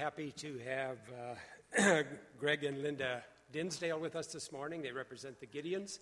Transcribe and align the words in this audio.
happy 0.00 0.32
to 0.32 0.58
have 0.66 0.96
uh, 1.78 2.02
Greg 2.40 2.64
and 2.64 2.82
Linda 2.82 3.22
Dinsdale 3.52 4.00
with 4.00 4.16
us 4.16 4.28
this 4.28 4.50
morning. 4.50 4.80
They 4.80 4.92
represent 4.92 5.38
the 5.38 5.46
Gideons. 5.46 5.98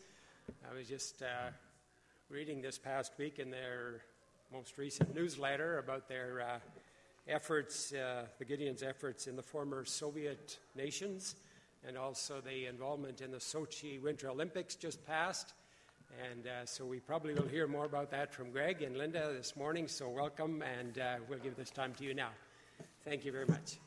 I 0.71 0.73
was 0.73 0.87
just 0.87 1.21
uh, 1.21 1.51
reading 2.31 2.63
this 2.63 2.79
past 2.79 3.11
week 3.19 3.41
in 3.41 3.51
their 3.51 4.03
most 4.53 4.79
recent 4.79 5.17
newsletter 5.17 5.79
about 5.79 6.09
their 6.09 6.43
uh, 6.43 6.59
efforts, 7.27 7.93
uh, 7.93 8.27
the 8.39 8.45
Gideons' 8.45 8.85
efforts 8.85 9.27
in 9.27 9.35
the 9.35 9.43
former 9.43 9.85
Soviet 9.85 10.59
nations, 10.77 11.35
and 11.85 11.99
also 11.99 12.41
the 12.41 12.67
involvement 12.67 13.21
in 13.21 13.33
the 13.33 13.39
Sochi 13.39 14.01
Winter 14.01 14.29
Olympics 14.29 14.77
just 14.77 15.05
passed. 15.09 15.55
And 16.31 16.47
uh, 16.47 16.67
so 16.67 16.85
we 16.85 17.01
probably 17.01 17.35
will 17.35 17.49
hear 17.49 17.67
more 17.67 17.85
about 17.85 18.13
that 18.13 18.33
from 18.33 18.53
Greg 18.53 18.81
and 18.81 18.97
Linda 18.97 19.33
this 19.37 19.57
morning. 19.57 19.89
So 19.89 20.09
welcome, 20.09 20.63
and 20.63 21.01
uh, 21.01 21.17
we'll 21.29 21.41
give 21.41 21.57
this 21.57 21.71
time 21.71 21.95
to 21.95 22.05
you 22.05 22.15
now. 22.15 22.31
Thank 23.05 23.25
you 23.25 23.33
very 23.33 23.47
much. 23.47 23.79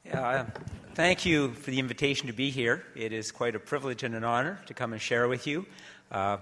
uh, 0.13 0.45
thank 0.93 1.25
you 1.25 1.53
for 1.53 1.71
the 1.71 1.79
invitation 1.79 2.27
to 2.27 2.33
be 2.33 2.49
here. 2.49 2.83
It 2.95 3.13
is 3.13 3.31
quite 3.31 3.55
a 3.55 3.59
privilege 3.59 4.03
and 4.03 4.13
an 4.15 4.23
honor 4.23 4.59
to 4.67 4.73
come 4.73 4.93
and 4.93 5.01
share 5.01 5.27
with 5.27 5.47
you. 5.47 5.65
Uh, 6.11 6.37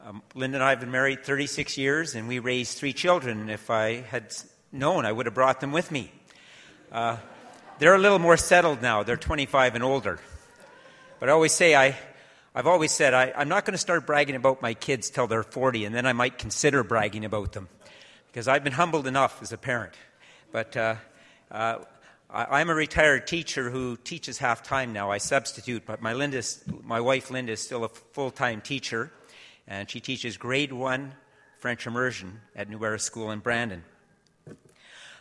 um, 0.00 0.22
Linda 0.34 0.56
and 0.56 0.64
I 0.64 0.70
have 0.70 0.80
been 0.80 0.90
married 0.90 1.24
36 1.24 1.78
years, 1.78 2.14
and 2.14 2.28
we 2.28 2.38
raised 2.38 2.78
three 2.78 2.92
children. 2.92 3.48
If 3.48 3.70
I 3.70 4.00
had 4.00 4.34
known, 4.72 5.06
I 5.06 5.12
would 5.12 5.26
have 5.26 5.34
brought 5.34 5.60
them 5.60 5.72
with 5.72 5.90
me. 5.90 6.10
Uh, 6.90 7.16
they're 7.78 7.94
a 7.94 7.98
little 7.98 8.18
more 8.18 8.36
settled 8.36 8.82
now. 8.82 9.02
They're 9.02 9.16
25 9.16 9.74
and 9.76 9.84
older. 9.84 10.18
But 11.20 11.28
I 11.28 11.32
always 11.32 11.52
say 11.52 11.74
I, 11.74 11.96
I've 12.54 12.66
always 12.66 12.92
said 12.92 13.14
I, 13.14 13.32
am 13.40 13.48
not 13.48 13.64
going 13.64 13.72
to 13.72 13.78
start 13.78 14.06
bragging 14.06 14.34
about 14.34 14.62
my 14.62 14.74
kids 14.74 15.10
till 15.10 15.26
they're 15.26 15.42
40, 15.42 15.84
and 15.84 15.94
then 15.94 16.06
I 16.06 16.12
might 16.12 16.38
consider 16.38 16.82
bragging 16.82 17.24
about 17.24 17.52
them 17.52 17.68
because 18.28 18.48
I've 18.48 18.64
been 18.64 18.72
humbled 18.72 19.06
enough 19.06 19.40
as 19.40 19.52
a 19.52 19.58
parent. 19.58 19.94
But 20.52 20.76
uh, 20.76 20.96
uh, 21.50 21.78
I, 22.28 22.60
am 22.60 22.70
a 22.70 22.74
retired 22.74 23.26
teacher 23.26 23.70
who 23.70 23.96
teaches 23.96 24.38
half 24.38 24.62
time 24.62 24.92
now. 24.92 25.10
I 25.10 25.18
substitute, 25.18 25.86
but 25.86 26.02
my, 26.02 26.12
my 26.82 27.00
wife 27.00 27.30
Linda 27.30 27.52
is 27.52 27.60
still 27.60 27.84
a 27.84 27.88
full 27.88 28.30
time 28.30 28.60
teacher, 28.60 29.12
and 29.68 29.88
she 29.88 30.00
teaches 30.00 30.36
grade 30.36 30.72
one 30.72 31.14
French 31.58 31.86
immersion 31.86 32.40
at 32.56 32.68
New 32.68 32.82
Era 32.84 32.98
School 32.98 33.30
in 33.30 33.38
Brandon. 33.38 33.84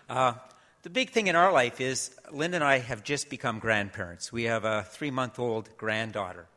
Uh, 0.10 0.34
the 0.82 0.90
big 0.90 1.12
thing 1.12 1.28
in 1.28 1.36
our 1.36 1.52
life 1.52 1.80
is 1.80 2.16
Linda 2.32 2.56
and 2.56 2.64
I 2.64 2.80
have 2.80 3.04
just 3.04 3.30
become 3.30 3.60
grandparents. 3.60 4.32
We 4.32 4.44
have 4.44 4.66
a 4.66 4.84
three 4.84 5.12
month 5.12 5.40
old 5.40 5.70
granddaughter. 5.78 6.48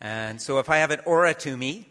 And 0.00 0.40
so 0.40 0.58
if 0.58 0.70
I 0.70 0.78
have 0.78 0.90
an 0.90 1.00
aura 1.06 1.34
to 1.34 1.56
me, 1.56 1.86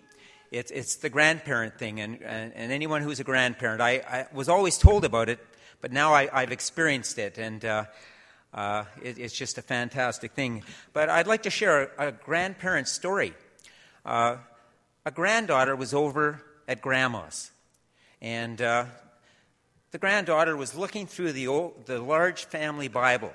it's, 0.51 0.71
it's 0.71 0.95
the 0.95 1.09
grandparent 1.09 1.77
thing. 1.77 1.99
And, 1.99 2.21
and, 2.21 2.53
and 2.53 2.71
anyone 2.71 3.01
who's 3.01 3.19
a 3.19 3.23
grandparent, 3.23 3.81
I, 3.81 3.95
I, 3.95 4.27
was 4.33 4.47
always 4.47 4.77
told 4.77 5.05
about 5.05 5.29
it, 5.29 5.39
but 5.81 5.91
now 5.91 6.13
I, 6.13 6.27
have 6.41 6.51
experienced 6.51 7.17
it. 7.17 7.37
And 7.37 7.63
uh, 7.63 7.85
uh, 8.53 8.85
it, 9.01 9.17
it's 9.17 9.35
just 9.35 9.57
a 9.57 9.61
fantastic 9.61 10.33
thing. 10.33 10.63
But 10.93 11.09
I'd 11.09 11.27
like 11.27 11.43
to 11.43 11.49
share 11.49 11.91
a, 11.97 12.07
a 12.07 12.11
story. 12.85 13.33
Uh, 14.05 14.37
a 15.05 15.11
granddaughter 15.11 15.75
was 15.75 15.93
over 15.93 16.41
at 16.67 16.81
grandma's. 16.81 17.51
And 18.21 18.61
uh, 18.61 18.85
the 19.91 19.97
granddaughter 19.97 20.55
was 20.55 20.75
looking 20.75 21.07
through 21.07 21.33
the, 21.33 21.47
old, 21.47 21.85
the 21.85 21.99
large 22.01 22.45
family 22.45 22.87
Bible 22.87 23.33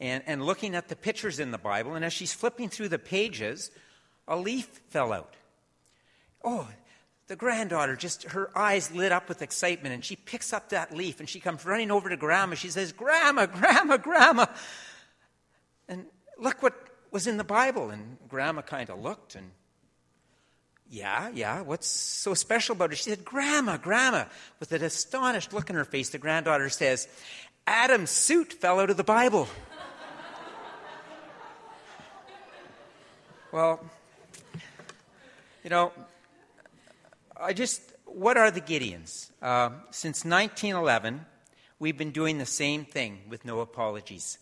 and, 0.00 0.22
and 0.26 0.44
looking 0.44 0.74
at 0.74 0.88
the 0.88 0.96
pictures 0.96 1.38
in 1.38 1.50
the 1.50 1.58
Bible. 1.58 1.94
And 1.94 2.04
as 2.04 2.12
she's 2.12 2.32
flipping 2.32 2.68
through 2.68 2.88
the 2.88 2.98
pages, 2.98 3.70
a 4.26 4.36
leaf 4.36 4.66
fell 4.88 5.12
out. 5.12 5.34
Oh, 6.42 6.68
the 7.26 7.36
granddaughter 7.36 7.96
just 7.96 8.24
her 8.24 8.50
eyes 8.56 8.90
lit 8.92 9.12
up 9.12 9.28
with 9.28 9.40
excitement 9.40 9.94
and 9.94 10.04
she 10.04 10.16
picks 10.16 10.52
up 10.52 10.70
that 10.70 10.94
leaf 10.94 11.20
and 11.20 11.28
she 11.28 11.40
comes 11.40 11.64
running 11.64 11.90
over 11.90 12.08
to 12.08 12.16
grandma. 12.16 12.54
She 12.54 12.68
says 12.68 12.92
grandma 12.92 13.46
grandma 13.46 13.96
grandma. 13.96 14.46
And 15.88 16.06
look 16.38 16.62
what 16.62 16.74
was 17.10 17.26
in 17.26 17.36
the 17.36 17.44
bible. 17.44 17.90
And 17.90 18.18
grandma 18.28 18.62
kind 18.62 18.90
of 18.90 19.00
looked 19.00 19.34
and 19.34 19.50
yeah 20.90 21.30
yeah 21.32 21.62
what's 21.62 21.86
so 21.86 22.34
special 22.34 22.76
about 22.76 22.92
it? 22.92 22.96
She 22.96 23.10
said 23.10 23.24
grandma 23.24 23.78
grandma. 23.78 24.24
With 24.60 24.72
an 24.72 24.82
astonished 24.82 25.52
look 25.52 25.70
in 25.70 25.76
her 25.76 25.84
face 25.84 26.10
the 26.10 26.18
granddaughter 26.18 26.68
says 26.68 27.08
adam's 27.66 28.10
suit 28.10 28.52
fell 28.52 28.80
out 28.80 28.90
of 28.90 28.96
the 28.96 29.04
bible. 29.04 29.48
Well, 33.54 33.78
you 35.62 35.70
know, 35.70 35.92
I 37.44 37.52
just, 37.52 37.82
what 38.06 38.38
are 38.38 38.50
the 38.50 38.62
Gideons? 38.62 39.30
Uh, 39.42 39.68
since 39.90 40.24
1911, 40.24 41.26
we've 41.78 41.98
been 41.98 42.10
doing 42.10 42.38
the 42.38 42.46
same 42.46 42.86
thing 42.86 43.20
with 43.28 43.44
no 43.44 43.60
apologies. 43.60 44.38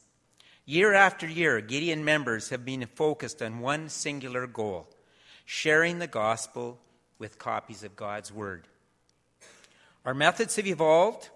Year 0.66 0.94
after 0.94 1.26
year, 1.26 1.60
Gideon 1.60 2.04
members 2.04 2.50
have 2.50 2.64
been 2.64 2.86
focused 2.94 3.42
on 3.42 3.58
one 3.58 3.88
singular 3.88 4.46
goal 4.46 4.88
sharing 5.44 5.98
the 5.98 6.06
gospel 6.06 6.78
with 7.18 7.40
copies 7.40 7.82
of 7.82 7.96
God's 7.96 8.32
Word. 8.32 8.68
Our 10.04 10.14
methods 10.14 10.54
have 10.54 10.68
evolved, 10.68 11.28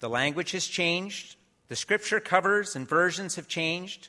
the 0.00 0.10
language 0.10 0.50
has 0.50 0.66
changed, 0.66 1.36
the 1.68 1.76
scripture 1.76 2.18
covers 2.18 2.74
and 2.74 2.88
versions 2.88 3.36
have 3.36 3.46
changed, 3.46 4.08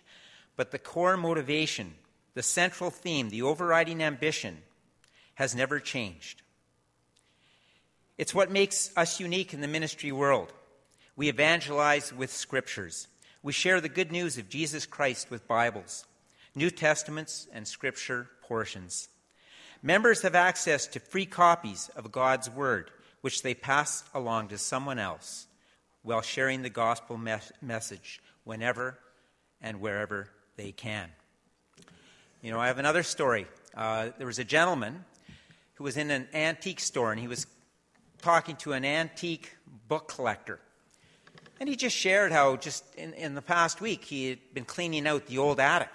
but 0.56 0.72
the 0.72 0.80
core 0.80 1.16
motivation 1.16 1.94
the 2.34 2.42
central 2.42 2.90
theme, 2.90 3.30
the 3.30 3.44
overriding 3.44 4.02
ambition, 4.02 4.58
has 5.36 5.54
never 5.54 5.80
changed. 5.80 6.42
It's 8.18 8.34
what 8.34 8.50
makes 8.50 8.92
us 8.96 9.20
unique 9.20 9.54
in 9.54 9.60
the 9.60 9.68
ministry 9.68 10.12
world. 10.12 10.54
We 11.18 11.28
evangelize 11.28 12.14
with 12.14 12.32
scriptures. 12.32 13.08
We 13.44 13.52
share 13.52 13.82
the 13.82 13.90
good 13.90 14.12
news 14.12 14.38
of 14.38 14.48
Jesus 14.48 14.86
Christ 14.86 15.30
with 15.30 15.48
Bibles, 15.50 16.06
New 16.56 16.70
Testaments, 16.70 17.48
and 17.52 17.68
scripture 17.68 18.30
portions. 18.42 19.10
Members 19.84 20.22
have 20.22 20.34
access 20.34 20.88
to 20.88 21.00
free 21.02 21.26
copies 21.26 21.90
of 21.96 22.14
God's 22.14 22.50
Word, 22.50 22.90
which 23.20 23.44
they 23.44 23.54
pass 23.54 24.06
along 24.14 24.48
to 24.48 24.58
someone 24.58 24.98
else 24.98 25.48
while 26.02 26.22
sharing 26.22 26.62
the 26.62 26.70
gospel 26.70 27.20
message 27.62 28.22
whenever 28.46 28.98
and 29.62 29.82
wherever 29.82 30.30
they 30.56 30.72
can. 30.72 31.10
You 32.42 32.52
know, 32.52 32.60
I 32.60 32.68
have 32.68 32.80
another 32.80 33.04
story. 33.04 33.46
Uh, 33.76 34.10
there 34.18 34.28
was 34.28 34.40
a 34.40 34.46
gentleman 34.46 35.04
who 35.74 35.84
was 35.84 35.98
in 35.98 36.12
an 36.12 36.28
antique 36.34 36.80
store 36.80 37.12
and 37.12 37.20
he 37.20 37.28
was 37.28 37.46
talking 38.26 38.56
to 38.56 38.74
an 38.74 38.84
antique 38.84 39.56
book 39.88 40.08
collector. 40.08 40.60
And 41.60 41.70
he 41.70 41.76
just 41.76 41.96
shared 41.96 42.32
how, 42.32 42.56
just 42.56 42.84
in, 42.96 43.14
in 43.14 43.36
the 43.36 43.42
past 43.42 43.82
week, 43.82 44.04
he 44.04 44.30
had 44.30 44.40
been 44.52 44.66
cleaning 44.66 45.06
out 45.06 45.28
the 45.28 45.38
old 45.38 45.60
attic. 45.60 45.92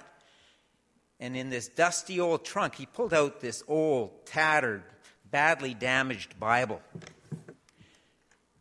And 1.19 1.37
in 1.37 1.51
this 1.51 1.67
dusty 1.67 2.21
old 2.21 2.45
trunk, 2.45 2.77
he 2.77 2.87
pulled 2.87 3.13
out 3.13 3.41
this 3.41 3.65
old, 3.67 4.27
tattered, 4.27 4.85
badly 5.29 5.75
damaged 5.75 6.39
Bible. 6.39 6.81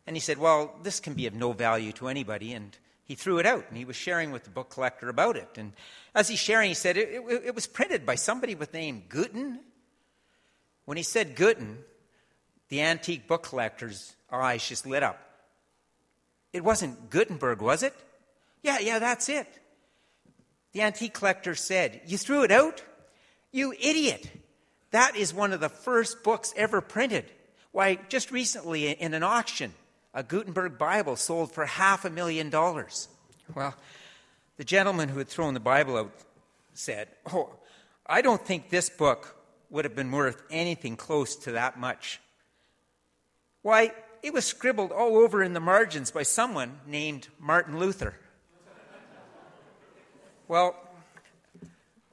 And 0.04 0.16
he 0.16 0.20
said, 0.20 0.38
Well, 0.38 0.74
this 0.82 0.98
can 0.98 1.14
be 1.14 1.28
of 1.28 1.34
no 1.34 1.52
value 1.52 1.92
to 1.92 2.08
anybody. 2.08 2.52
And 2.54 2.76
he 3.04 3.14
threw 3.14 3.38
it 3.38 3.46
out 3.46 3.66
and 3.68 3.78
he 3.78 3.84
was 3.84 3.94
sharing 3.94 4.32
with 4.32 4.42
the 4.42 4.50
book 4.50 4.70
collector 4.70 5.08
about 5.08 5.36
it. 5.36 5.48
And 5.54 5.74
as 6.12 6.28
he's 6.28 6.40
sharing, 6.40 6.70
he 6.70 6.74
said 6.74 6.96
it, 6.96 7.08
it, 7.08 7.42
it 7.46 7.54
was 7.54 7.68
printed 7.68 8.04
by 8.04 8.16
somebody 8.16 8.56
with 8.56 8.72
the 8.72 8.78
name 8.78 9.04
Gutten. 9.08 9.58
When 10.86 10.96
he 10.96 11.04
said 11.04 11.36
Gutten, 11.36 11.76
the 12.70 12.80
antique 12.80 13.28
book 13.28 13.42
collector's 13.42 14.14
eyes 14.32 14.66
just 14.66 14.86
lit 14.86 15.02
up. 15.02 15.20
It 16.52 16.64
wasn't 16.64 17.10
Gutenberg, 17.10 17.60
was 17.60 17.82
it? 17.82 17.94
Yeah, 18.62 18.78
yeah, 18.80 18.98
that's 18.98 19.28
it. 19.28 19.46
The 20.72 20.82
antique 20.82 21.14
collector 21.14 21.54
said, 21.54 22.00
You 22.06 22.16
threw 22.16 22.42
it 22.44 22.50
out? 22.50 22.82
You 23.52 23.72
idiot. 23.72 24.30
That 24.92 25.16
is 25.16 25.34
one 25.34 25.52
of 25.52 25.60
the 25.60 25.68
first 25.68 26.22
books 26.22 26.52
ever 26.56 26.80
printed. 26.80 27.24
Why, 27.72 27.98
just 28.08 28.30
recently 28.30 28.90
in 28.90 29.14
an 29.14 29.22
auction, 29.22 29.72
a 30.14 30.22
Gutenberg 30.22 30.78
Bible 30.78 31.16
sold 31.16 31.52
for 31.52 31.66
half 31.66 32.04
a 32.04 32.10
million 32.10 32.50
dollars. 32.50 33.08
Well, 33.54 33.74
the 34.56 34.64
gentleman 34.64 35.08
who 35.08 35.18
had 35.18 35.28
thrown 35.28 35.54
the 35.54 35.60
Bible 35.60 35.96
out 35.96 36.12
said, 36.74 37.08
Oh, 37.32 37.50
I 38.06 38.22
don't 38.22 38.44
think 38.44 38.70
this 38.70 38.90
book 38.90 39.36
would 39.70 39.84
have 39.84 39.94
been 39.94 40.10
worth 40.10 40.42
anything 40.50 40.96
close 40.96 41.36
to 41.36 41.52
that 41.52 41.78
much. 41.78 42.20
Why, 43.62 43.92
it 44.22 44.32
was 44.32 44.46
scribbled 44.46 44.90
all 44.90 45.18
over 45.18 45.42
in 45.42 45.52
the 45.52 45.60
margins 45.60 46.10
by 46.10 46.22
someone 46.22 46.80
named 46.86 47.28
Martin 47.38 47.78
Luther. 47.78 48.14
well, 50.48 50.76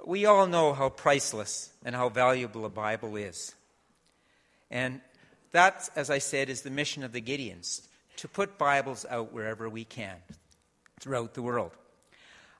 we 0.05 0.25
all 0.25 0.45
know 0.47 0.73
how 0.73 0.89
priceless 0.89 1.71
and 1.85 1.95
how 1.95 2.09
valuable 2.09 2.65
a 2.65 2.69
Bible 2.69 3.15
is. 3.15 3.55
And 4.69 4.99
that, 5.51 5.89
as 5.95 6.09
I 6.09 6.17
said, 6.17 6.49
is 6.49 6.63
the 6.63 6.69
mission 6.69 7.03
of 7.03 7.13
the 7.13 7.21
Gideons 7.21 7.87
to 8.17 8.27
put 8.27 8.57
Bibles 8.57 9.05
out 9.09 9.31
wherever 9.31 9.69
we 9.69 9.85
can 9.85 10.17
throughout 10.99 11.33
the 11.33 11.41
world. 11.41 11.71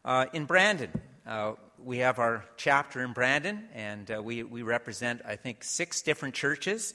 Uh, 0.05 0.27
in 0.31 0.45
Brandon, 0.45 0.91
uh, 1.25 1.53
we 1.83 1.97
have 1.97 2.19
our 2.19 2.45
chapter 2.55 3.03
in 3.03 3.11
Brandon, 3.11 3.67
and 3.73 4.09
uh, 4.09 4.23
we, 4.23 4.43
we 4.43 4.61
represent, 4.61 5.21
I 5.25 5.35
think, 5.35 5.65
six 5.65 6.01
different 6.01 6.35
churches. 6.35 6.93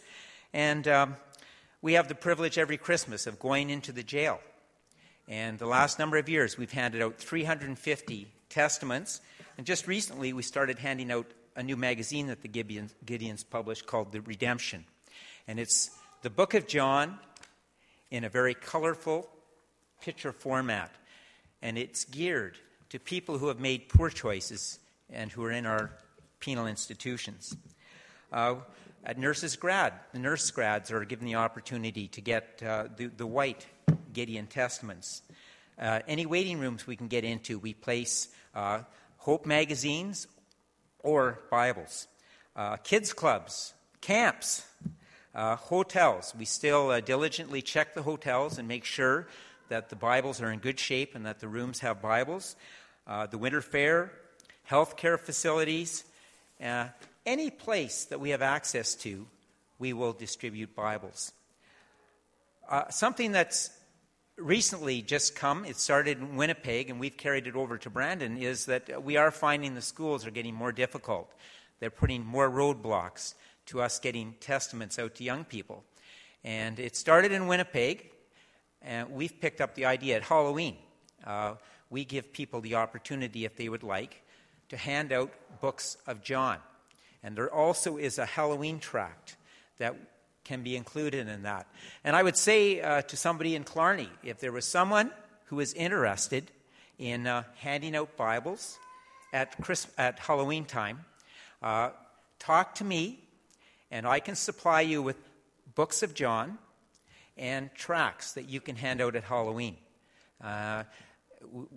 And 0.54 0.88
um, 0.88 1.16
we 1.82 1.94
have 1.94 2.06
the 2.06 2.14
privilege 2.14 2.58
every 2.58 2.76
Christmas 2.76 3.26
of 3.26 3.40
going 3.40 3.68
into 3.68 3.90
the 3.90 4.04
jail. 4.04 4.40
And 5.28 5.58
the 5.58 5.66
last 5.66 5.98
number 5.98 6.16
of 6.16 6.28
years, 6.28 6.56
we've 6.56 6.70
handed 6.70 7.02
out 7.02 7.18
350 7.18 8.28
testaments. 8.48 9.20
And 9.58 9.66
just 9.66 9.88
recently, 9.88 10.32
we 10.32 10.42
started 10.42 10.78
handing 10.78 11.10
out 11.10 11.26
a 11.56 11.62
new 11.62 11.76
magazine 11.76 12.28
that 12.28 12.40
the 12.40 12.48
Gideons, 12.48 12.94
Gideons 13.04 13.44
published 13.48 13.86
called 13.86 14.12
The 14.12 14.20
Redemption. 14.20 14.84
And 15.48 15.58
it's 15.58 15.90
the 16.22 16.30
book 16.30 16.54
of 16.54 16.68
John 16.68 17.18
in 18.10 18.24
a 18.24 18.28
very 18.28 18.54
colorful 18.54 19.28
picture 20.00 20.32
format. 20.32 20.92
And 21.62 21.76
it's 21.76 22.04
geared 22.04 22.56
to 22.90 23.00
people 23.00 23.38
who 23.38 23.48
have 23.48 23.58
made 23.58 23.88
poor 23.88 24.08
choices 24.08 24.78
and 25.10 25.32
who 25.32 25.42
are 25.44 25.50
in 25.50 25.66
our 25.66 25.90
penal 26.38 26.66
institutions. 26.66 27.56
Uh, 28.32 28.56
at 29.04 29.18
Nurses 29.18 29.56
Grad, 29.56 29.92
the 30.12 30.18
nurse 30.18 30.50
grads 30.50 30.90
are 30.90 31.04
given 31.04 31.26
the 31.26 31.34
opportunity 31.34 32.08
to 32.08 32.20
get 32.20 32.62
uh, 32.64 32.86
the, 32.96 33.06
the 33.06 33.26
white 33.26 33.66
Gideon 34.12 34.46
Testaments. 34.46 35.22
Uh, 35.78 36.00
any 36.06 36.24
waiting 36.24 36.60
rooms 36.60 36.86
we 36.86 36.94
can 36.94 37.08
get 37.08 37.24
into, 37.24 37.58
we 37.58 37.74
place 37.74 38.28
uh, 38.54 38.80
Hope 39.16 39.44
magazines 39.44 40.28
or 41.00 41.40
Bibles. 41.50 42.06
Uh, 42.54 42.76
kids 42.76 43.12
clubs, 43.12 43.74
camps, 44.00 44.64
uh, 45.34 45.56
hotels. 45.56 46.32
We 46.38 46.44
still 46.44 46.90
uh, 46.90 47.00
diligently 47.00 47.62
check 47.62 47.94
the 47.94 48.02
hotels 48.02 48.58
and 48.58 48.68
make 48.68 48.84
sure 48.84 49.26
that 49.68 49.88
the 49.88 49.96
Bibles 49.96 50.40
are 50.40 50.52
in 50.52 50.60
good 50.60 50.78
shape 50.78 51.14
and 51.14 51.26
that 51.26 51.40
the 51.40 51.48
rooms 51.48 51.80
have 51.80 52.00
Bibles. 52.00 52.54
The 53.06 53.38
winter 53.38 53.62
fair, 53.62 54.12
healthcare 54.70 55.18
facilities, 55.18 56.04
any 57.24 57.50
place 57.50 58.04
that 58.06 58.20
we 58.20 58.30
have 58.30 58.42
access 58.42 58.94
to, 58.96 59.26
we 59.78 59.92
will 59.92 60.12
distribute 60.12 60.74
Bibles. 60.74 61.32
Uh, 62.68 62.88
something 62.90 63.32
that's 63.32 63.70
recently 64.36 65.02
just 65.02 65.34
come, 65.36 65.64
it 65.64 65.76
started 65.76 66.18
in 66.18 66.36
Winnipeg 66.36 66.90
and 66.90 66.98
we've 66.98 67.16
carried 67.16 67.46
it 67.46 67.54
over 67.54 67.78
to 67.78 67.90
Brandon, 67.90 68.36
is 68.36 68.66
that 68.66 69.02
we 69.02 69.16
are 69.16 69.30
finding 69.30 69.74
the 69.74 69.82
schools 69.82 70.26
are 70.26 70.30
getting 70.30 70.54
more 70.54 70.72
difficult. 70.72 71.32
They're 71.80 71.90
putting 71.90 72.24
more 72.24 72.50
roadblocks 72.50 73.34
to 73.66 73.80
us 73.80 73.98
getting 73.98 74.34
testaments 74.40 74.98
out 74.98 75.14
to 75.16 75.24
young 75.24 75.44
people. 75.44 75.84
And 76.44 76.80
it 76.80 76.96
started 76.96 77.30
in 77.30 77.46
Winnipeg, 77.46 78.10
and 78.80 79.10
we've 79.10 79.40
picked 79.40 79.60
up 79.60 79.74
the 79.74 79.86
idea 79.86 80.16
at 80.16 80.22
Halloween. 80.22 80.76
Uh, 81.24 81.54
we 81.90 82.04
give 82.04 82.32
people 82.32 82.60
the 82.60 82.74
opportunity, 82.74 83.44
if 83.44 83.56
they 83.56 83.68
would 83.68 83.84
like, 83.84 84.22
to 84.70 84.76
hand 84.76 85.12
out 85.12 85.30
books 85.60 85.96
of 86.06 86.22
John. 86.22 86.58
And 87.22 87.36
there 87.36 87.52
also 87.52 87.96
is 87.96 88.18
a 88.18 88.26
Halloween 88.26 88.78
tract 88.80 89.36
that 89.78 89.96
can 90.44 90.62
be 90.62 90.76
included 90.76 91.28
in 91.28 91.42
that. 91.42 91.66
And 92.04 92.16
I 92.16 92.22
would 92.22 92.36
say 92.36 92.80
uh, 92.80 93.02
to 93.02 93.16
somebody 93.16 93.54
in 93.54 93.64
Killarney, 93.64 94.10
if 94.22 94.40
there 94.40 94.52
was 94.52 94.64
someone 94.64 95.10
who 95.46 95.60
is 95.60 95.72
interested 95.74 96.50
in 96.98 97.26
uh, 97.26 97.44
handing 97.56 97.94
out 97.94 98.16
Bibles 98.16 98.78
at, 99.32 99.56
Christ- 99.62 99.88
at 99.96 100.18
Halloween 100.18 100.64
time, 100.64 101.04
uh, 101.62 101.90
talk 102.38 102.74
to 102.76 102.84
me, 102.84 103.20
and 103.90 104.06
I 104.06 104.18
can 104.18 104.34
supply 104.34 104.80
you 104.80 105.00
with 105.00 105.16
books 105.74 106.02
of 106.02 106.14
John 106.14 106.58
and 107.36 107.70
tracts 107.74 108.32
that 108.32 108.48
you 108.48 108.60
can 108.60 108.76
hand 108.76 109.00
out 109.00 109.14
at 109.14 109.24
Halloween. 109.24 109.76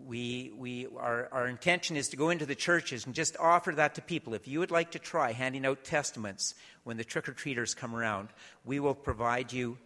We, 0.05 0.51
we, 0.57 0.87
our, 0.97 1.29
our 1.31 1.47
intention 1.47 1.97
is 1.97 2.09
to 2.09 2.17
go 2.17 2.29
into 2.29 2.45
the 2.45 2.55
churches 2.55 3.05
and 3.05 3.15
just 3.15 3.37
offer 3.37 3.71
that 3.73 3.95
to 3.95 4.01
people. 4.01 4.33
If 4.33 4.47
you 4.47 4.59
would 4.59 4.71
like 4.71 4.91
to 4.91 4.99
try 4.99 5.31
handing 5.31 5.65
out 5.65 5.83
testaments 5.83 6.55
when 6.83 6.97
the 6.97 7.03
trick 7.03 7.27
or 7.27 7.33
treaters 7.33 7.73
come 7.73 7.95
around, 7.95 8.29
we 8.63 8.79
will 8.79 8.95
provide 8.95 9.51
you 9.51 9.77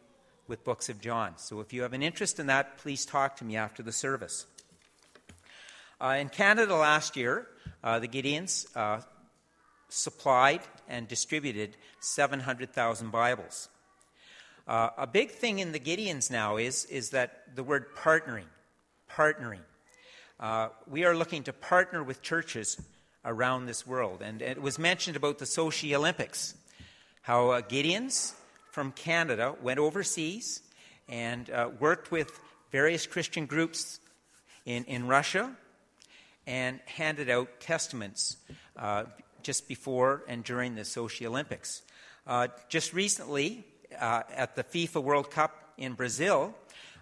with 0.48 0.64
books 0.64 0.90
of 0.90 1.00
John. 1.00 1.34
So 1.38 1.60
if 1.62 1.72
you 1.74 1.84
have 1.84 1.94
an 1.94 2.04
interest 2.04 2.40
in 2.40 2.48
that, 2.48 2.78
please 2.80 3.06
talk 3.06 3.38
to 3.38 3.46
me 3.46 3.56
after 3.56 3.84
the 3.84 3.92
service. 3.92 4.46
Uh, 6.02 6.18
in 6.20 6.30
Canada 6.30 6.76
last 6.76 7.16
year, 7.16 7.48
uh, 7.84 8.00
the 8.00 8.08
Gideons 8.08 8.66
uh, 8.76 9.02
supplied 9.90 10.62
and 10.88 11.08
distributed 11.08 11.76
700,000 12.00 13.12
Bibles. 13.12 13.70
Uh, 14.68 14.90
a 14.98 15.08
big 15.08 15.32
thing 15.32 15.60
in 15.60 15.72
the 15.72 15.80
Gideons 15.80 16.30
now 16.30 16.58
is, 16.58 16.86
is 16.86 17.10
that 17.10 17.56
the 17.56 17.64
word 17.64 17.96
partnering. 17.96 18.46
Partnering. 19.10 19.62
Uh, 20.40 20.70
we 20.88 21.04
are 21.04 21.16
looking 21.16 21.44
to 21.44 21.54
partner 21.54 22.04
with 22.04 22.22
churches 22.22 22.80
around 23.26 23.66
this 23.66 23.86
world. 23.86 24.22
And, 24.22 24.42
it 24.42 24.62
was 24.62 24.80
mentioned 24.80 25.18
about 25.18 25.40
the 25.40 25.46
Sochi 25.46 25.94
Olympics, 25.94 26.56
how 27.22 27.50
uh, 27.50 27.62
Gideons 27.62 28.34
from 28.72 28.92
Canada 28.92 29.56
went 29.62 29.80
overseas 29.80 30.62
and 31.08 31.50
uh, 31.50 31.70
worked 31.80 32.12
with 32.12 32.40
various 32.72 33.06
Christian 33.06 33.46
groups 33.46 34.00
in, 34.66 34.86
in 34.86 35.08
Russia 35.08 35.52
and 36.48 36.80
handed 36.86 37.30
out 37.30 37.60
testaments 37.60 38.38
uh, 38.78 39.06
just 39.44 39.68
before 39.68 40.24
and 40.28 40.44
during 40.44 40.76
the 40.76 40.84
Sochi 40.84 41.26
Olympics. 41.26 41.82
Uh, 42.26 42.48
just 42.70 42.94
recently, 42.94 43.66
uh, 44.00 44.22
at 44.34 44.56
the 44.56 44.64
FIFA 44.64 45.04
World 45.04 45.32
Cup 45.32 45.74
in 45.78 45.94
Brazil, 45.94 46.54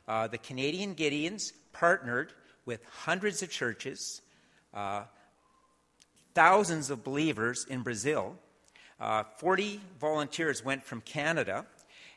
the 0.08 0.38
Canadian 0.38 0.96
Gideons 0.96 1.52
partnered 1.80 2.34
with 2.66 2.84
hundreds 3.04 3.42
of 3.44 3.50
churches, 3.50 4.22
uh, 4.74 5.04
thousands 6.34 6.90
of 6.90 7.04
believers 7.04 7.66
in 7.70 7.82
Brazil. 7.82 8.36
Uh, 9.00 9.24
40 9.38 9.80
volunteers 10.00 10.66
went 10.66 10.84
from 10.84 11.02
Canada, 11.02 11.66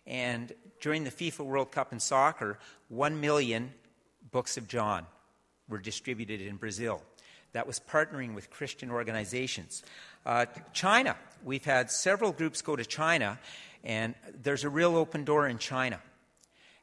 and 0.06 0.52
during 0.80 1.04
the 1.04 1.10
FIFA 1.10 1.44
World 1.44 1.72
Cup 1.72 1.92
in 1.92 2.00
soccer, 2.00 2.58
1 2.88 3.20
million 3.20 3.72
books 4.30 4.56
of 4.56 4.66
John 4.66 5.06
were 5.68 5.78
distributed 5.78 6.40
in 6.40 6.56
Brazil. 6.56 7.02
That 7.52 7.66
was 7.66 7.80
partnering 7.80 8.34
with 8.34 8.50
Christian 8.50 8.90
organizations. 8.90 9.82
Uh, 10.24 10.46
China, 10.72 11.16
we've 11.44 11.64
had 11.64 11.90
several 11.90 12.32
groups 12.32 12.62
go 12.62 12.76
to 12.76 12.84
China, 12.84 13.38
and 13.84 14.14
there's 14.42 14.64
a 14.64 14.70
real 14.70 14.96
open 14.96 15.24
door 15.24 15.48
in 15.48 15.58
China. 15.58 16.00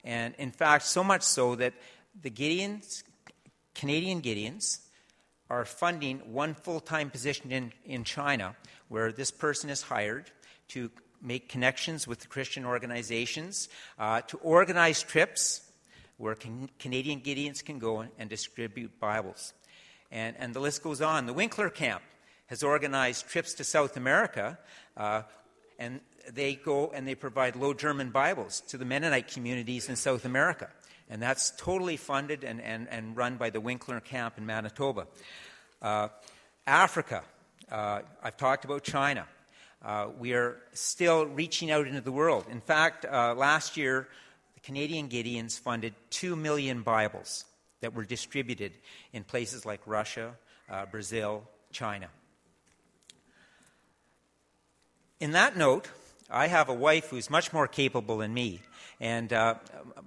And 0.03 0.35
in 0.37 0.51
fact, 0.51 0.85
so 0.85 1.03
much 1.03 1.23
so 1.23 1.55
that 1.55 1.73
the 2.21 2.29
Gideons 2.29 3.03
Canadian 3.77 4.21
Gideons 4.21 4.79
are 5.49 5.63
funding 5.63 6.33
one 6.33 6.55
full 6.55 6.79
time 6.79 7.09
position 7.09 7.51
in, 7.51 7.71
in 7.85 8.03
China 8.03 8.55
where 8.89 9.11
this 9.11 9.31
person 9.31 9.69
is 9.69 9.83
hired 9.83 10.31
to 10.69 10.89
make 11.21 11.47
connections 11.47 12.07
with 12.07 12.19
the 12.19 12.27
Christian 12.27 12.65
organizations, 12.65 13.69
uh, 13.99 14.21
to 14.21 14.37
organize 14.37 15.03
trips 15.03 15.61
where 16.17 16.35
can, 16.35 16.69
Canadian 16.79 17.21
Gideons 17.21 17.63
can 17.63 17.79
go 17.79 18.03
and 18.17 18.29
distribute 18.29 18.99
Bibles. 18.99 19.53
And, 20.11 20.35
and 20.39 20.53
the 20.53 20.59
list 20.59 20.81
goes 20.81 21.01
on. 21.01 21.27
The 21.27 21.33
Winkler 21.33 21.69
Camp 21.69 22.01
has 22.47 22.63
organized 22.63 23.27
trips 23.27 23.53
to 23.55 23.63
South 23.63 23.95
America, 23.95 24.57
uh, 24.95 25.21
and 25.77 26.01
they 26.31 26.55
go 26.55 26.91
and 26.93 27.07
they 27.07 27.15
provide 27.15 27.55
Low 27.55 27.73
German 27.73 28.09
Bibles 28.09 28.61
to 28.69 28.77
the 28.77 28.85
Mennonite 28.85 29.27
communities 29.27 29.87
in 29.87 29.95
South 29.95 30.25
America 30.25 30.69
and 31.09 31.21
that's 31.21 31.51
totally 31.57 31.97
funded 31.97 32.43
and, 32.43 32.61
and, 32.61 32.87
and 32.89 33.15
run 33.15 33.37
by 33.37 33.49
the 33.49 33.61
Winkler 33.61 33.99
Camp 33.99 34.37
in 34.37 34.45
Manitoba. 34.45 35.07
Uh, 35.81 36.09
Africa, 36.65 37.23
uh, 37.71 38.01
I've 38.23 38.37
talked 38.37 38.65
about 38.65 38.83
China. 38.83 39.25
Uh, 39.83 40.07
we 40.19 40.33
are 40.33 40.57
still 40.73 41.25
reaching 41.25 41.71
out 41.71 41.87
into 41.87 42.01
the 42.01 42.11
world. 42.11 42.45
In 42.49 42.61
fact, 42.61 43.05
uh, 43.05 43.33
last 43.35 43.77
year, 43.77 44.07
the 44.55 44.59
Canadian 44.61 45.07
Gideons 45.07 45.57
funded 45.57 45.93
2 46.09 46.35
million 46.35 46.81
Bibles 46.81 47.45
that 47.81 47.93
were 47.93 48.03
distributed 48.03 48.73
in 49.13 49.23
places 49.23 49.65
like 49.65 49.79
Russia, 49.85 50.35
uh, 50.69 50.85
Brazil, 50.87 51.43
China. 51.71 52.09
In 55.19 55.31
that 55.31 55.55
note, 55.55 55.89
I 56.29 56.47
have 56.47 56.67
a 56.67 56.73
wife 56.73 57.09
who's 57.09 57.29
much 57.29 57.53
more 57.53 57.67
capable 57.67 58.17
than 58.17 58.33
me. 58.33 58.61
And 58.99 59.31
uh, 59.31 59.55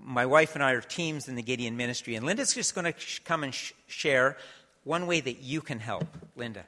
my 0.03 0.27
wife 0.27 0.55
and 0.55 0.63
I 0.63 0.73
are 0.73 0.81
teams 0.81 1.29
in 1.29 1.35
the 1.35 1.43
Gideon 1.43 1.77
ministry. 1.77 2.15
And 2.15 2.27
Linda's 2.27 2.55
just 2.55 2.75
going 2.75 2.93
to 2.93 2.99
sh- 2.99 3.21
come 3.25 3.43
and 3.43 3.55
sh- 3.55 3.73
share 3.87 4.37
one 4.85 5.07
way 5.07 5.21
that 5.21 5.41
you 5.41 5.61
can 5.61 5.79
help. 5.79 6.07
Linda. 6.37 6.65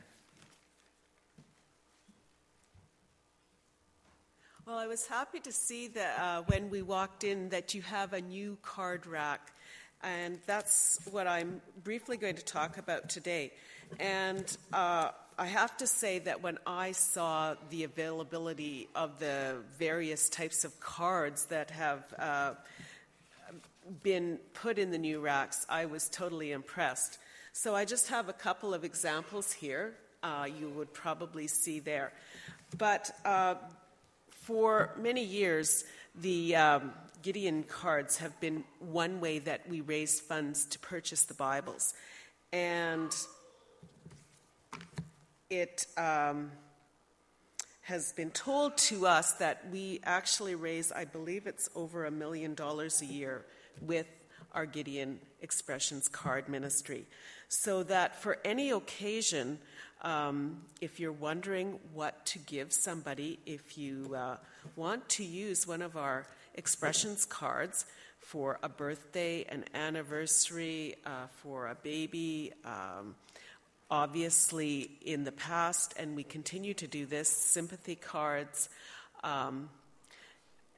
Well, 4.64 4.78
I 4.78 4.86
was 4.86 5.06
happy 5.06 5.40
to 5.40 5.52
see 5.52 5.88
that 5.88 6.18
uh, 6.18 6.42
when 6.46 6.70
we 6.70 6.80
walked 6.80 7.24
in 7.24 7.50
that 7.50 7.74
you 7.74 7.82
have 7.82 8.14
a 8.14 8.20
new 8.20 8.56
card 8.62 9.06
rack. 9.06 9.52
And 10.02 10.38
that's 10.46 10.98
what 11.10 11.26
I'm 11.26 11.60
briefly 11.84 12.16
going 12.16 12.36
to 12.36 12.44
talk 12.44 12.78
about 12.78 13.08
today. 13.08 13.52
And 14.00 14.56
uh, 14.72 15.10
I 15.42 15.46
have 15.46 15.76
to 15.78 15.88
say 15.88 16.20
that 16.20 16.40
when 16.40 16.58
I 16.68 16.92
saw 16.92 17.56
the 17.68 17.82
availability 17.82 18.88
of 18.94 19.18
the 19.18 19.56
various 19.76 20.28
types 20.28 20.62
of 20.62 20.78
cards 20.78 21.46
that 21.46 21.72
have 21.72 22.04
uh, 22.16 22.52
been 24.04 24.38
put 24.54 24.78
in 24.78 24.92
the 24.92 24.98
new 24.98 25.18
racks, 25.18 25.66
I 25.68 25.86
was 25.86 26.08
totally 26.08 26.52
impressed. 26.52 27.18
So 27.52 27.74
I 27.74 27.84
just 27.84 28.08
have 28.08 28.28
a 28.28 28.32
couple 28.32 28.72
of 28.72 28.84
examples 28.84 29.52
here. 29.52 29.94
Uh, 30.22 30.46
you 30.60 30.68
would 30.68 30.94
probably 30.94 31.48
see 31.48 31.80
there. 31.80 32.12
But 32.78 33.10
uh, 33.24 33.56
For 34.42 34.90
many 34.96 35.24
years, 35.24 35.84
the 36.14 36.54
um, 36.54 36.92
Gideon 37.22 37.64
cards 37.64 38.18
have 38.18 38.38
been 38.40 38.62
one 38.78 39.20
way 39.20 39.40
that 39.40 39.68
we 39.68 39.80
raise 39.80 40.20
funds 40.20 40.66
to 40.66 40.78
purchase 40.78 41.24
the 41.24 41.34
Bibles. 41.34 41.94
And 42.52 43.12
it 45.52 45.86
um, 45.98 46.50
has 47.82 48.14
been 48.14 48.30
told 48.30 48.74
to 48.78 49.06
us 49.06 49.32
that 49.32 49.62
we 49.70 50.00
actually 50.02 50.54
raise, 50.54 50.90
I 50.90 51.04
believe 51.04 51.46
it's 51.46 51.68
over 51.76 52.06
a 52.06 52.10
million 52.10 52.54
dollars 52.54 53.02
a 53.02 53.04
year 53.04 53.44
with 53.82 54.06
our 54.54 54.64
Gideon 54.64 55.20
Expressions 55.42 56.08
card 56.08 56.48
ministry. 56.48 57.04
So 57.48 57.82
that 57.82 58.16
for 58.16 58.38
any 58.46 58.70
occasion, 58.70 59.58
um, 60.00 60.62
if 60.80 60.98
you're 60.98 61.12
wondering 61.12 61.78
what 61.92 62.24
to 62.26 62.38
give 62.38 62.72
somebody, 62.72 63.38
if 63.44 63.76
you 63.76 64.14
uh, 64.16 64.36
want 64.74 65.06
to 65.10 65.24
use 65.24 65.66
one 65.66 65.82
of 65.82 65.98
our 65.98 66.26
expressions 66.54 67.26
cards 67.26 67.84
for 68.20 68.58
a 68.62 68.70
birthday, 68.70 69.44
an 69.50 69.66
anniversary, 69.74 70.94
uh, 71.04 71.26
for 71.42 71.68
a 71.68 71.74
baby, 71.74 72.52
um, 72.64 73.14
obviously 73.92 74.90
in 75.02 75.22
the 75.22 75.30
past, 75.30 75.92
and 75.98 76.16
we 76.16 76.24
continue 76.24 76.72
to 76.72 76.86
do 76.86 77.04
this, 77.04 77.28
sympathy 77.28 77.94
cards. 77.94 78.70
Um, 79.22 79.68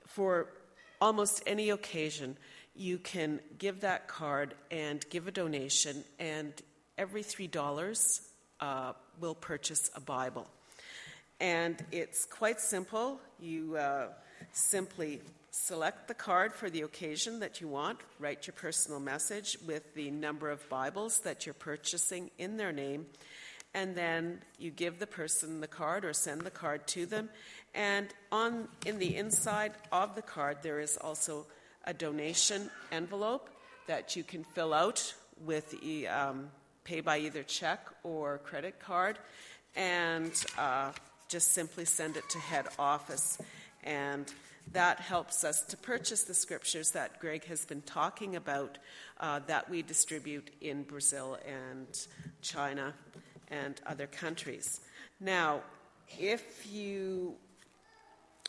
for 0.04 0.49
almost 1.00 1.40
any 1.47 1.71
occasion, 1.71 2.37
you 2.75 2.99
can 2.99 3.38
give 3.56 3.83
that 3.83 4.09
card 4.09 4.54
and 4.73 5.09
give 5.11 5.28
a 5.28 5.30
donation, 5.30 6.02
and 6.18 6.52
every 6.99 7.23
$3 7.23 8.21
uh, 8.59 8.92
will 9.21 9.37
purchase 9.37 9.92
a 9.94 10.00
Bible. 10.00 10.49
And 11.38 11.76
it's 11.92 12.25
quite 12.25 12.61
simple. 12.61 13.21
You 13.38 13.76
uh, 13.76 14.09
simply 14.50 15.21
select 15.54 16.08
the 16.08 16.14
card 16.14 16.52
for 16.52 16.68
the 16.68 16.82
occasion 16.82 17.38
that 17.38 17.61
you 17.61 17.68
want, 17.68 18.00
write 18.18 18.46
your 18.46 18.54
personal 18.54 18.99
message 18.99 19.56
with 19.64 19.94
the 19.94 20.11
number 20.11 20.50
of 20.50 20.68
Bibles 20.68 21.20
that 21.20 21.46
you're 21.46 21.54
purchasing 21.54 22.30
in 22.38 22.56
their 22.56 22.73
name, 22.73 23.06
and 23.73 23.94
then 23.94 24.40
you 24.58 24.70
give 24.73 24.99
the 24.99 25.06
person 25.06 25.61
the 25.61 25.68
card 25.68 26.04
or 26.04 26.12
send 26.12 26.40
the 26.40 26.50
card 26.50 26.87
to 26.88 27.06
them. 27.06 27.30
And 27.73 28.08
on 28.32 28.68
in 28.84 28.99
the 28.99 29.16
inside 29.16 29.73
of 29.92 30.16
the 30.16 30.23
card 30.23 30.58
there 30.62 30.80
is 30.80 30.96
also 30.96 31.46
a 31.84 31.94
donation 31.94 32.68
envelope 32.90 33.49
that 33.87 34.16
you 34.16 34.25
can 34.25 34.42
fill 34.42 34.75
out 34.75 35.14
with 35.44 35.75
um, 36.11 36.50
pay 36.82 37.00
by 37.00 37.18
either 37.18 37.44
check 37.44 37.80
or 38.02 38.38
credit 38.38 38.80
card, 38.80 39.18
and 39.76 40.32
uh, 40.58 40.90
just 41.28 41.52
simply 41.52 41.84
send 41.84 42.16
it 42.16 42.28
to 42.30 42.38
head 42.38 42.66
office. 42.76 43.38
And 43.84 44.32
that 44.73 45.00
helps 45.00 45.44
us 45.44 45.62
to 45.62 45.76
purchase 45.76 46.25
the 46.25 46.35
scriptures 46.35 46.90
that 46.92 47.21
Greg 47.21 47.44
has 47.44 47.64
been 47.64 47.83
talking 47.83 48.37
about 48.37 48.78
uh, 49.21 49.40
that 49.47 49.68
we 49.71 49.83
distribute 49.83 50.50
in 50.61 50.83
Brazil 50.83 51.38
and 51.47 51.87
China 52.42 52.94
and 53.49 53.80
other 53.87 54.06
countries. 54.06 54.80
Now, 55.21 55.62
if 56.18 56.66
you 56.71 57.35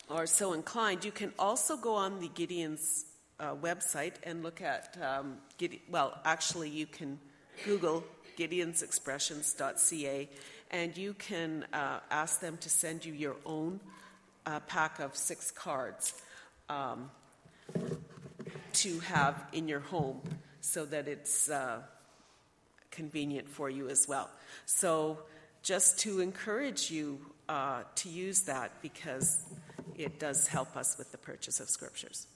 are 0.09 0.25
so 0.25 0.53
inclined, 0.53 1.05
you 1.05 1.11
can 1.11 1.33
also 1.37 1.77
go 1.77 1.95
on 1.95 2.19
the 2.19 2.29
Gideon's 2.29 3.05
uh, 3.39 3.55
website 3.55 4.13
and 4.23 4.43
look 4.43 4.61
at, 4.61 4.97
um, 5.01 5.37
well, 5.89 6.17
actually, 6.25 6.69
you 6.69 6.85
can 6.85 7.19
Google 7.63 8.03
gideonsexpressions.ca 8.37 10.29
and 10.71 10.97
you 10.97 11.13
can 11.13 11.65
uh, 11.73 11.99
ask 12.11 12.41
them 12.41 12.57
to 12.57 12.69
send 12.69 13.05
you 13.05 13.13
your 13.13 13.35
own 13.45 13.79
uh, 14.45 14.59
pack 14.61 14.99
of 14.99 15.15
six 15.15 15.51
cards 15.51 16.13
um, 16.69 17.09
to 18.73 18.99
have 18.99 19.43
in 19.53 19.67
your 19.67 19.79
home 19.79 20.21
so 20.61 20.85
that 20.85 21.07
it's 21.07 21.49
uh, 21.49 21.81
convenient 22.91 23.47
for 23.49 23.69
you 23.69 23.89
as 23.89 24.07
well. 24.07 24.29
So, 24.65 25.19
just 25.61 25.99
to 25.99 26.19
encourage 26.19 26.91
you 26.91 27.19
uh, 27.49 27.81
to 27.95 28.09
use 28.09 28.41
that 28.41 28.71
because 28.81 29.43
it 29.97 30.19
does 30.19 30.47
help 30.47 30.75
us 30.77 30.97
with 30.97 31.11
the 31.11 31.17
purchase 31.17 31.59
of 31.59 31.69
scriptures. 31.69 32.27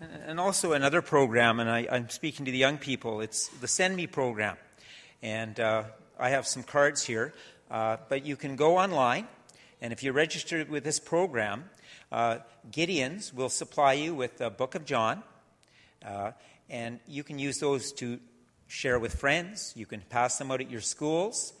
And 0.00 0.38
also 0.38 0.72
another 0.72 1.02
program, 1.02 1.58
and 1.58 1.68
I, 1.68 1.80
am 1.80 2.08
speaking 2.08 2.44
to 2.46 2.52
the 2.52 2.58
young 2.58 2.78
people, 2.78 3.20
it's 3.20 3.48
the 3.48 3.66
Send 3.66 3.96
Me 3.96 4.06
program. 4.06 4.56
And 5.22 5.58
uh, 5.58 5.84
I 6.18 6.30
have 6.30 6.46
some 6.46 6.62
cards 6.62 7.04
here, 7.04 7.34
uh, 7.70 7.96
but 8.08 8.24
you 8.24 8.36
can 8.36 8.56
go 8.56 8.78
online, 8.78 9.26
and 9.80 9.92
if 9.92 10.02
you're 10.02 10.12
registered 10.12 10.68
with 10.68 10.84
this 10.84 10.98
program, 10.98 11.70
uh, 12.10 12.38
Gideons 12.70 13.32
will 13.32 13.48
supply 13.48 13.94
you 13.94 14.14
with 14.14 14.38
the 14.38 14.50
Book 14.50 14.74
of 14.74 14.84
John, 14.84 15.22
uh, 16.04 16.32
and 16.70 17.00
you 17.06 17.22
can 17.22 17.38
use 17.38 17.58
those 17.58 17.92
to 17.94 18.18
share 18.66 18.98
with 18.98 19.14
friends. 19.14 19.72
You 19.76 19.86
can 19.86 20.00
pass 20.00 20.38
them 20.38 20.50
out 20.50 20.60
at 20.60 20.70
your 20.70 20.80
schools, 20.80 21.52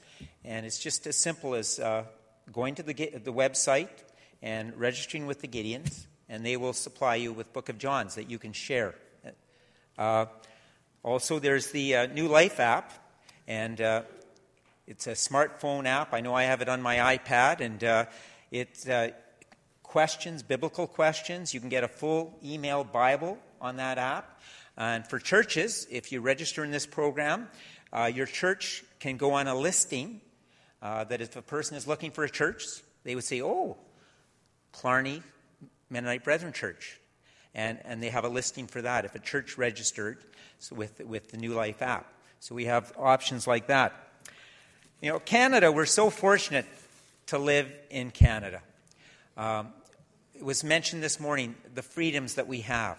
and 0.44 0.66
it's 0.66 0.78
just 0.78 1.06
as 1.06 1.16
simple 1.16 1.54
as 1.54 1.78
uh, 1.78 2.04
going 2.52 2.74
to 2.76 2.82
the, 2.82 2.94
the 2.94 3.32
website 3.32 3.88
and 4.42 4.78
registering 4.78 5.26
with 5.26 5.40
the 5.40 5.48
Gideons 5.48 6.06
and 6.28 6.44
they 6.44 6.56
will 6.56 6.72
supply 6.72 7.14
you 7.16 7.32
with 7.32 7.52
Book 7.52 7.68
of 7.68 7.78
Johns 7.78 8.14
that 8.16 8.30
you 8.30 8.38
can 8.38 8.52
share. 8.52 8.94
Uh, 9.96 10.26
also, 11.02 11.38
there's 11.38 11.70
the 11.70 12.08
New 12.12 12.28
Life 12.28 12.60
app, 12.60 12.92
and 13.46 13.80
it's 14.88 15.06
a 15.06 15.12
smartphone 15.12 15.84
app. 15.84 16.14
I 16.14 16.22
know 16.22 16.34
I 16.34 16.44
have 16.44 16.62
it 16.62 16.68
on 16.70 16.80
my 16.80 17.18
iPad, 17.18 17.60
and 17.60 17.84
uh, 17.84 18.06
it's 18.50 18.88
uh, 18.88 19.10
questions, 19.82 20.42
biblical 20.42 20.86
questions. 20.86 21.52
You 21.52 21.60
can 21.60 21.68
get 21.68 21.84
a 21.84 21.88
full 21.88 22.38
email 22.42 22.84
Bible 22.84 23.38
on 23.60 23.76
that 23.76 23.98
app. 23.98 24.40
And 24.78 25.06
for 25.06 25.18
churches, 25.18 25.86
if 25.90 26.10
you 26.10 26.22
register 26.22 26.64
in 26.64 26.70
this 26.70 26.86
program, 26.86 27.48
uh, 27.92 28.10
your 28.12 28.24
church 28.24 28.82
can 28.98 29.18
go 29.18 29.32
on 29.32 29.46
a 29.46 29.54
listing 29.54 30.22
that 30.80 31.20
if 31.20 31.36
a 31.36 31.42
person 31.42 31.76
is 31.76 31.86
looking 31.86 32.10
for 32.10 32.24
a 32.24 32.30
church, 32.30 32.64
they 33.04 33.14
would 33.14 33.24
say, 33.24 33.42
Oh, 33.42 33.76
Killarney 34.72 35.22
Mennonite 35.90 36.24
Brethren 36.24 36.54
Church. 36.54 36.98
And, 37.54 37.78
and 37.84 38.02
they 38.02 38.08
have 38.08 38.24
a 38.24 38.28
listing 38.30 38.66
for 38.66 38.80
that 38.80 39.04
if 39.04 39.14
a 39.14 39.18
church 39.18 39.58
registered 39.58 40.24
with, 40.72 41.00
with 41.00 41.30
the 41.30 41.36
New 41.36 41.52
Life 41.52 41.82
app. 41.82 42.10
So 42.40 42.54
we 42.54 42.64
have 42.66 42.94
options 42.96 43.46
like 43.46 43.66
that. 43.66 44.07
You 45.00 45.12
know, 45.12 45.20
Canada, 45.20 45.70
we're 45.70 45.86
so 45.86 46.10
fortunate 46.10 46.66
to 47.26 47.38
live 47.38 47.72
in 47.88 48.10
Canada. 48.10 48.60
Um, 49.36 49.68
it 50.34 50.44
was 50.44 50.64
mentioned 50.64 51.04
this 51.04 51.20
morning 51.20 51.54
the 51.72 51.82
freedoms 51.82 52.34
that 52.34 52.48
we 52.48 52.62
have, 52.62 52.98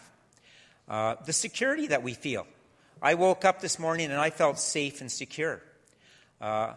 uh, 0.88 1.16
the 1.26 1.34
security 1.34 1.88
that 1.88 2.02
we 2.02 2.14
feel. 2.14 2.48
I 3.02 3.16
woke 3.16 3.44
up 3.44 3.60
this 3.60 3.78
morning 3.78 4.12
and 4.12 4.22
I 4.22 4.30
felt 4.30 4.60
safe 4.60 5.02
and 5.02 5.12
secure. 5.12 5.62
Uh, 6.40 6.76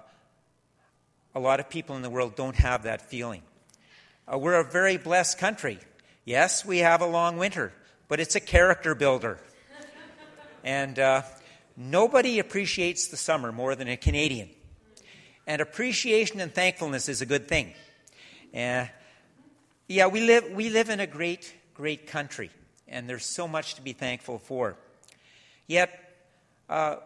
a 1.37 1.39
lot 1.39 1.61
of 1.61 1.71
people 1.71 1.95
in 1.95 2.03
the 2.03 2.11
world 2.11 2.35
don't 2.35 2.57
have 2.57 2.83
that 2.83 3.09
feeling. 3.09 3.43
Uh, 4.27 4.39
we're 4.39 4.59
a 4.59 4.69
very 4.69 4.97
blessed 4.97 5.39
country. 5.39 5.79
Yes, 6.25 6.65
we 6.65 6.79
have 6.79 7.01
a 7.01 7.07
long 7.07 7.37
winter, 7.37 7.73
but 8.09 8.19
it's 8.19 8.35
a 8.35 8.41
character 8.41 8.97
builder. 8.97 9.39
and 10.65 10.99
uh, 10.99 11.23
nobody 11.77 12.41
appreciates 12.41 13.07
the 13.07 13.17
summer 13.17 13.53
more 13.53 13.77
than 13.77 13.87
a 13.87 13.97
Canadian. 13.97 14.51
And 15.47 15.61
appreciation 15.61 16.41
and 16.41 16.55
thankfulness 16.55 17.09
is 17.09 17.21
a 17.21 17.27
good 17.27 17.49
thing. 17.49 17.75
Uh, 18.55 18.87
yeah, 19.89 20.07
we 20.07 20.21
live, 20.21 20.51
we 20.53 20.71
live 20.71 20.89
in 20.89 21.01
a 21.01 21.07
great, 21.07 21.53
great 21.75 22.07
country, 22.07 22.51
and 22.87 23.09
there's 23.09 23.27
so 23.27 23.49
much 23.49 23.75
to 23.75 23.83
be 23.83 23.93
thankful 23.93 24.39
for. 24.39 24.77
Yet, 25.67 25.91
uh, 26.69 26.97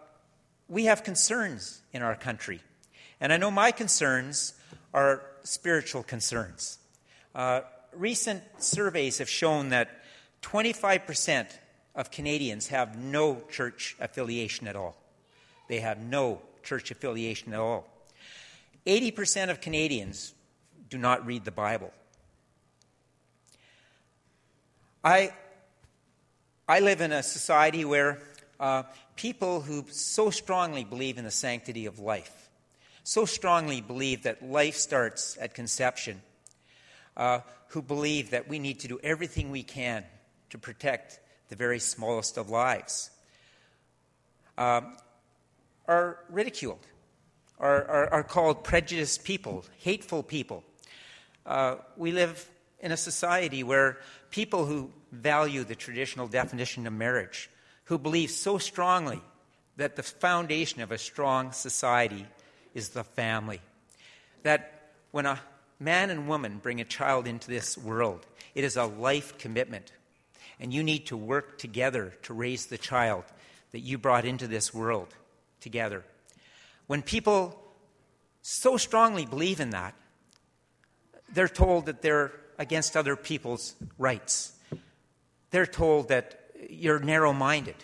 we 0.69 0.85
have 0.85 1.03
concerns 1.03 1.81
in 1.93 2.03
our 2.03 2.15
country. 2.15 2.61
And 3.21 3.33
I 3.33 3.39
know 3.39 3.51
my 3.51 3.71
concerns 3.71 4.55
are 4.93 5.23
spiritual 5.43 6.03
concerns. 6.03 6.79
Uh, 7.35 7.63
recent 7.95 8.43
surveys 8.59 9.19
have 9.19 9.29
shown 9.29 9.71
that 9.71 10.03
25% 10.43 11.47
of 11.95 12.11
Canadians 12.11 12.69
have 12.69 12.99
no 12.99 13.43
church 13.51 13.97
affiliation 13.99 14.69
at 14.69 14.77
all. 14.77 14.97
They 15.69 15.81
have 15.81 15.99
no 15.99 16.43
church 16.63 16.91
affiliation 16.91 17.55
at 17.55 17.61
all. 17.61 17.87
80% 18.87 19.51
of 19.51 19.61
Canadians 19.61 20.33
do 20.89 20.99
not 20.99 21.27
read 21.27 21.45
the 21.45 21.51
Bible. 21.51 21.93
I, 25.03 25.33
I 26.69 26.81
live 26.81 27.01
in 27.01 27.13
a 27.13 27.23
society 27.23 27.85
where 27.85 28.21
uh, 28.61 28.85
people 29.17 29.61
who 29.61 29.85
so 29.91 30.31
strongly 30.31 30.85
believe 30.85 31.19
in 31.19 31.25
the 31.25 31.31
sanctity 31.31 31.87
of 31.87 31.99
life, 31.99 32.49
so 33.03 33.25
strongly 33.25 33.81
believe 33.81 34.23
that 34.23 34.43
life 34.43 34.77
starts 34.77 35.37
at 35.41 35.55
conception, 35.55 36.23
uh, 37.17 37.41
who 37.69 37.83
believe 37.83 38.31
that 38.31 38.49
we 38.49 38.59
need 38.59 38.81
to 38.81 38.89
do 38.89 39.01
everything 39.03 39.51
we 39.51 39.63
can 39.63 40.05
to 40.51 40.59
protect 40.59 41.21
the 41.49 41.57
very 41.57 41.79
smallest 41.79 42.37
of 42.37 42.51
lives, 42.51 43.11
um, 44.59 44.97
are 45.87 46.19
ridiculed 46.31 46.87
are, 47.59 47.85
are, 47.85 48.13
are 48.15 48.23
called 48.23 48.65
prejudiced 48.65 49.25
people, 49.25 49.65
hateful 49.79 50.23
people. 50.23 50.65
Uh, 51.45 51.77
we 51.97 52.13
live 52.13 52.49
in 52.81 52.93
a 52.93 52.97
society 52.97 53.63
where 53.63 53.99
people 54.31 54.67
who 54.67 54.91
value 55.13 55.65
the 55.65 55.75
traditional 55.75 56.29
definition 56.29 56.87
of 56.87 56.93
marriage, 56.93 57.49
who 57.85 57.99
believe 57.99 58.31
so 58.31 58.59
strongly 58.59 59.21
that 59.77 59.97
the 59.97 60.03
foundation 60.03 60.81
of 60.81 60.93
a 60.93 60.99
strong 60.99 61.53
society 61.53 62.27
is 62.75 62.91
the 62.91 63.05
family, 63.05 63.61
that 64.43 64.93
when 65.11 65.27
a 65.27 65.41
man 65.79 66.11
and 66.11 66.29
woman 66.29 66.59
bring 66.63 66.81
a 66.81 66.85
child 66.85 67.27
into 67.27 67.49
this 67.49 67.77
world, 67.79 68.27
it 68.55 68.65
is 68.65 68.77
a 68.77 68.85
life 68.85 69.39
commitment. 69.39 69.93
And 70.59 70.73
you 70.73 70.83
need 70.83 71.07
to 71.07 71.17
work 71.17 71.59
together 71.59 72.15
to 72.23 72.33
raise 72.33 72.67
the 72.67 72.79
child 72.79 73.25
that 73.73 73.81
you 73.81 73.99
brought 73.99 74.25
into 74.25 74.47
this 74.47 74.73
world 74.73 75.15
together. 75.61 76.05
When 76.87 77.03
people 77.03 77.61
so 78.43 78.77
strongly 78.77 79.27
believe 79.27 79.61
in 79.61 79.71
that, 79.71 79.95
they're 81.33 81.49
told 81.49 81.87
that 81.87 82.03
they're 82.03 82.33
against 82.59 82.97
other 82.97 83.17
people's 83.17 83.75
rights. 83.99 84.53
They're 85.51 85.67
told 85.67 86.09
that 86.09 86.41
you're 86.71 86.99
narrow 86.99 87.33
minded 87.33 87.77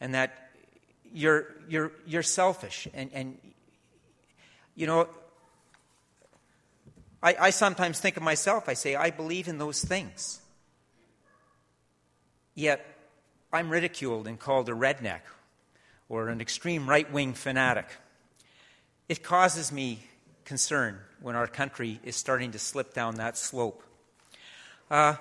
and 0.00 0.14
that 0.14 0.50
you're, 1.12 1.46
you're, 1.68 1.92
you're 2.06 2.22
selfish. 2.22 2.88
And, 2.94 3.10
and, 3.12 3.38
you 4.74 4.86
know, 4.86 5.08
I, 7.22 7.36
I 7.38 7.50
sometimes 7.50 8.00
think 8.00 8.16
of 8.16 8.22
myself, 8.22 8.68
I 8.68 8.74
say, 8.74 8.96
I 8.96 9.10
believe 9.10 9.48
in 9.48 9.58
those 9.58 9.82
things. 9.82 10.40
Yet, 12.54 12.84
I'm 13.52 13.70
ridiculed 13.70 14.26
and 14.26 14.38
called 14.38 14.68
a 14.68 14.72
redneck 14.72 15.20
or 16.12 16.28
an 16.28 16.42
extreme 16.42 16.86
right 16.86 17.10
wing 17.10 17.32
fanatic. 17.32 17.86
It 19.08 19.22
causes 19.22 19.72
me 19.72 20.00
concern 20.44 20.98
when 21.22 21.36
our 21.36 21.46
country 21.46 22.00
is 22.04 22.16
starting 22.16 22.52
to 22.52 22.58
slip 22.58 22.92
down 22.92 23.14
that 23.14 23.38
slope. 23.38 23.82
Uh, 24.90 25.14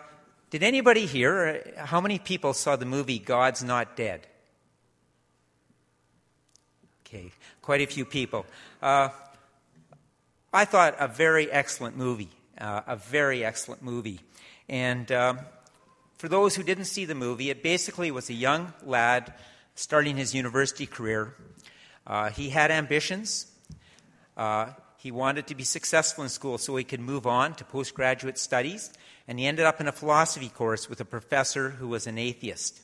did 0.49 0.63
anybody 0.63 1.05
here, 1.05 1.63
uh, 1.77 1.85
how 1.85 2.01
many 2.01 2.19
people 2.19 2.53
saw 2.53 2.75
the 2.75 2.85
movie 2.85 3.19
God's 3.19 3.63
Not 3.63 3.95
Dead? 3.95 4.27
Okay, 7.07 7.31
quite 7.61 7.79
a 7.79 7.85
few 7.85 8.03
people. 8.03 8.45
Uh, 8.81 9.09
I 10.51 10.65
thought 10.65 10.97
a 10.99 11.07
very 11.07 11.49
excellent 11.49 11.95
movie, 11.95 12.31
uh, 12.57 12.81
a 12.85 12.97
very 12.97 13.45
excellent 13.45 13.81
movie. 13.81 14.19
And 14.67 15.09
um, 15.13 15.39
for 16.17 16.27
those 16.27 16.57
who 16.57 16.63
didn't 16.63 16.85
see 16.85 17.05
the 17.05 17.15
movie, 17.15 17.49
it 17.49 17.63
basically 17.63 18.11
was 18.11 18.29
a 18.29 18.33
young 18.33 18.73
lad 18.83 19.33
starting 19.81 20.15
his 20.15 20.35
university 20.35 20.85
career. 20.85 21.33
Uh, 22.05 22.29
he 22.29 22.49
had 22.49 22.69
ambitions. 22.69 23.47
Uh, 24.37 24.67
he 24.97 25.09
wanted 25.09 25.47
to 25.47 25.55
be 25.55 25.63
successful 25.63 26.23
in 26.23 26.29
school 26.29 26.59
so 26.59 26.75
he 26.75 26.83
could 26.83 26.99
move 26.99 27.25
on 27.25 27.55
to 27.55 27.65
postgraduate 27.65 28.37
studies, 28.37 28.93
and 29.27 29.39
he 29.39 29.47
ended 29.47 29.65
up 29.65 29.81
in 29.81 29.87
a 29.87 29.91
philosophy 29.91 30.49
course 30.49 30.87
with 30.87 31.01
a 31.01 31.05
professor 31.05 31.71
who 31.71 31.87
was 31.87 32.05
an 32.05 32.19
atheist. 32.19 32.79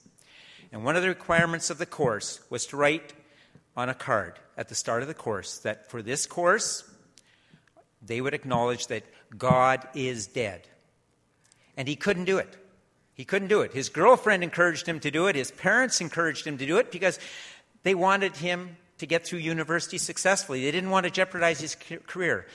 And 0.71 0.83
one 0.83 0.95
of 0.95 1.03
the 1.03 1.07
requirements 1.07 1.69
of 1.69 1.77
the 1.77 1.85
course 1.85 2.39
was 2.49 2.65
to 2.67 2.77
write 2.77 3.13
on 3.75 3.89
a 3.89 3.93
card 3.93 4.39
at 4.57 4.67
the 4.67 4.75
start 4.75 5.03
of 5.03 5.07
the 5.07 5.13
course 5.13 5.59
that 5.59 5.91
for 5.91 6.01
this 6.01 6.25
course, 6.25 6.83
they 8.01 8.21
would 8.21 8.33
acknowledge 8.33 8.87
that 8.87 9.03
God 9.37 9.87
is 9.93 10.25
dead. 10.25 10.67
And 11.77 11.87
he 11.87 11.95
couldn't 11.95 12.25
do 12.25 12.39
it. 12.39 12.57
He 13.17 13.25
couldn't 13.25 13.47
do 13.47 13.61
it. 13.61 13.73
His 13.73 13.89
girlfriend 13.89 14.43
encouraged 14.43 14.87
him 14.87 14.99
to 14.99 15.09
do 15.09 15.25
it. 15.25 15.35
His 15.35 15.49
parents 15.49 15.99
encouraged 16.01 16.45
him 16.45 16.59
to 16.59 16.65
do 16.67 16.77
it 16.77 16.91
because 16.91 17.19
they 17.81 17.95
wanted 17.95 18.37
him 18.37 18.77
to 18.99 19.07
get 19.07 19.25
through 19.25 19.39
university 19.39 19.97
successfully. 19.97 20.63
They 20.63 20.71
didn't 20.71 20.91
want 20.91 21.05
to 21.05 21.09
jeopardize 21.09 21.59
his 21.59 21.75
career. 22.05 22.45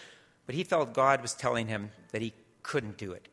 But 0.47 0.55
he 0.55 0.63
felt 0.63 0.93
God 0.93 1.21
was 1.21 1.35
telling 1.35 1.67
him 1.67 1.91
that 2.13 2.23
he 2.23 2.33
couldn't 2.63 2.97
do 2.97 3.11
it. 3.11 3.27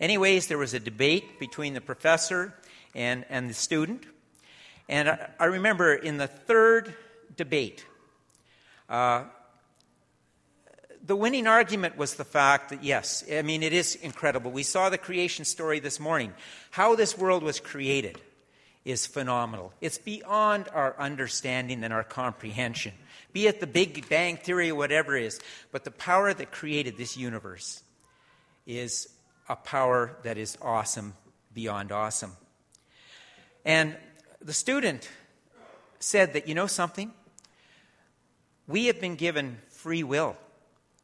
Anyways, 0.00 0.46
there 0.46 0.56
was 0.56 0.72
a 0.72 0.80
debate 0.80 1.38
between 1.38 1.74
the 1.74 1.80
professor 1.82 2.54
and, 2.94 3.26
and 3.28 3.50
the 3.50 3.54
student. 3.54 4.04
And 4.88 5.10
I, 5.10 5.30
I 5.38 5.44
remember 5.44 5.94
in 5.94 6.16
the 6.16 6.26
third 6.26 6.94
debate, 7.36 7.84
uh, 8.88 9.24
the 11.10 11.16
winning 11.16 11.48
argument 11.48 11.96
was 11.96 12.14
the 12.14 12.24
fact 12.24 12.68
that, 12.68 12.84
yes, 12.84 13.24
I 13.28 13.42
mean, 13.42 13.64
it 13.64 13.72
is 13.72 13.96
incredible. 13.96 14.52
We 14.52 14.62
saw 14.62 14.90
the 14.90 14.96
creation 14.96 15.44
story 15.44 15.80
this 15.80 15.98
morning. 15.98 16.32
How 16.70 16.94
this 16.94 17.18
world 17.18 17.42
was 17.42 17.58
created 17.58 18.20
is 18.84 19.08
phenomenal. 19.08 19.72
It's 19.80 19.98
beyond 19.98 20.68
our 20.72 20.94
understanding 21.00 21.82
and 21.82 21.92
our 21.92 22.04
comprehension, 22.04 22.92
be 23.32 23.48
it 23.48 23.58
the 23.58 23.66
Big 23.66 24.08
Bang 24.08 24.36
Theory 24.36 24.70
or 24.70 24.76
whatever 24.76 25.16
it 25.16 25.24
is. 25.24 25.40
But 25.72 25.82
the 25.82 25.90
power 25.90 26.32
that 26.32 26.52
created 26.52 26.96
this 26.96 27.16
universe 27.16 27.82
is 28.64 29.08
a 29.48 29.56
power 29.56 30.16
that 30.22 30.38
is 30.38 30.56
awesome 30.62 31.14
beyond 31.52 31.90
awesome. 31.90 32.36
And 33.64 33.96
the 34.40 34.52
student 34.52 35.10
said 35.98 36.34
that, 36.34 36.46
you 36.46 36.54
know 36.54 36.68
something? 36.68 37.10
We 38.68 38.86
have 38.86 39.00
been 39.00 39.16
given 39.16 39.58
free 39.70 40.04
will. 40.04 40.36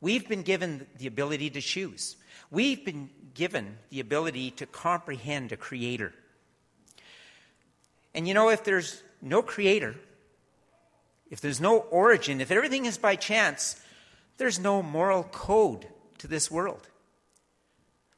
We've 0.01 0.29
been 0.29 0.43
given 0.43 0.87
the 0.99 1.07
ability 1.07 1.51
to 1.51 1.61
choose. 1.61 2.17
We've 2.51 2.85
been 2.85 3.11
given 3.35 3.79
the 3.91 4.01
ability 4.01 4.51
to 4.53 4.67
comprehend 4.67 5.53
a 5.53 5.57
creator. 5.57 6.13
And 8.15 8.27
you 8.27 8.35
know, 8.35 8.49
if 8.49 8.65
there's 8.65 9.03
no 9.21 9.43
creator, 9.43 9.95
if 11.31 11.41
there's 11.41 11.61
no 11.61 11.79
origin, 11.79 12.41
if 12.41 12.51
everything 12.51 12.87
is 12.87 12.99
by 12.99 13.17
chance, 13.17 13.81
there's 14.39 14.59
no 14.59 14.83
moral 14.83 15.25
code 15.25 15.87
to 16.19 16.27
this 16.27 16.51
world. 16.51 16.89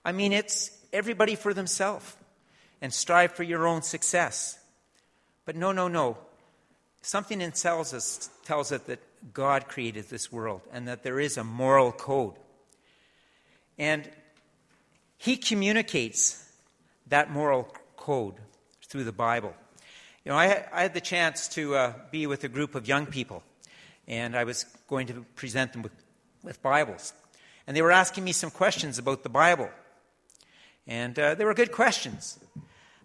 I 0.04 0.12
mean, 0.12 0.32
it's 0.32 0.70
everybody 0.92 1.34
for 1.34 1.54
themselves 1.54 2.16
and 2.80 2.92
strive 2.92 3.32
for 3.32 3.42
your 3.42 3.66
own 3.66 3.82
success. 3.82 4.58
But 5.44 5.56
no, 5.56 5.72
no, 5.72 5.88
no. 5.88 6.18
Something 7.02 7.40
in 7.40 7.52
tells 7.52 7.94
us, 7.94 8.30
tells 8.44 8.72
us 8.72 8.82
that 8.82 9.00
God 9.32 9.68
created 9.68 10.08
this 10.08 10.30
world 10.32 10.62
and 10.72 10.88
that 10.88 11.02
there 11.02 11.20
is 11.20 11.36
a 11.36 11.44
moral 11.44 11.92
code. 11.92 12.34
And 13.78 14.08
He 15.16 15.36
communicates 15.36 16.44
that 17.08 17.30
moral 17.30 17.72
code 17.96 18.34
through 18.86 19.04
the 19.04 19.12
Bible. 19.12 19.54
You 20.24 20.32
know, 20.32 20.38
I, 20.38 20.66
I 20.72 20.82
had 20.82 20.94
the 20.94 21.00
chance 21.00 21.48
to 21.48 21.74
uh, 21.74 21.92
be 22.10 22.26
with 22.26 22.44
a 22.44 22.48
group 22.48 22.74
of 22.74 22.86
young 22.86 23.06
people, 23.06 23.42
and 24.06 24.36
I 24.36 24.44
was 24.44 24.64
going 24.88 25.06
to 25.08 25.24
present 25.36 25.72
them 25.72 25.82
with, 25.82 25.92
with 26.42 26.62
Bibles. 26.62 27.12
And 27.66 27.76
they 27.76 27.82
were 27.82 27.92
asking 27.92 28.24
me 28.24 28.32
some 28.32 28.50
questions 28.50 28.98
about 28.98 29.22
the 29.22 29.28
Bible. 29.28 29.70
And 30.86 31.18
uh, 31.18 31.34
they 31.34 31.44
were 31.44 31.54
good 31.54 31.72
questions. 31.72 32.38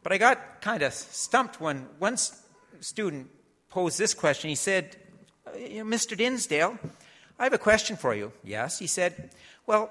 But 0.02 0.14
I 0.14 0.18
got 0.18 0.62
kind 0.62 0.84
of 0.84 0.94
stumped 0.94 1.60
when 1.60 1.88
one 2.00 2.18
student 2.80 3.30
posed 3.70 4.00
this 4.00 4.14
question. 4.14 4.50
He 4.50 4.56
said, 4.56 4.96
Mr. 5.48 6.18
Dinsdale, 6.18 6.78
I 7.38 7.44
have 7.44 7.54
a 7.54 7.58
question 7.58 7.98
for 7.98 8.14
you. 8.16 8.32
Yes, 8.44 8.80
he 8.80 8.88
said, 8.88 9.32
Well, 9.66 9.90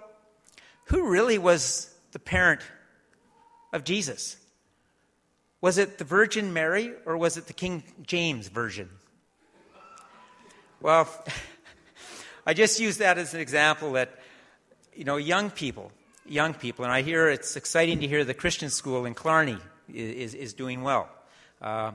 who 0.86 1.08
really 1.08 1.38
was 1.38 1.94
the 2.12 2.18
parent 2.18 2.62
of 3.72 3.84
Jesus? 3.84 4.36
Was 5.60 5.78
it 5.78 5.98
the 5.98 6.04
Virgin 6.04 6.52
Mary 6.52 6.92
or 7.06 7.16
was 7.16 7.36
it 7.36 7.46
the 7.46 7.52
King 7.52 7.84
James 8.02 8.48
Version? 8.48 8.88
Well, 10.80 11.08
I 12.46 12.54
just 12.54 12.80
use 12.80 12.98
that 12.98 13.18
as 13.18 13.34
an 13.34 13.40
example 13.40 13.92
that, 13.92 14.18
you 14.94 15.04
know, 15.04 15.16
young 15.16 15.50
people, 15.50 15.92
young 16.26 16.54
people, 16.54 16.84
and 16.84 16.92
I 16.92 17.02
hear 17.02 17.28
it's 17.28 17.54
exciting 17.56 18.00
to 18.00 18.08
hear 18.08 18.24
the 18.24 18.34
Christian 18.34 18.70
school 18.70 19.04
in 19.04 19.14
Killarney 19.14 19.58
is, 19.92 20.34
is 20.34 20.52
doing 20.52 20.82
well. 20.82 21.08
Uh, 21.60 21.92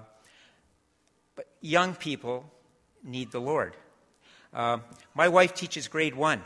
but 1.36 1.48
young 1.60 1.94
people 1.94 2.50
need 3.04 3.32
the 3.32 3.42
Lord. 3.42 3.76
Uh, 4.54 4.80
my 5.14 5.28
wife 5.28 5.54
teaches 5.54 5.88
grade 5.88 6.16
one. 6.16 6.42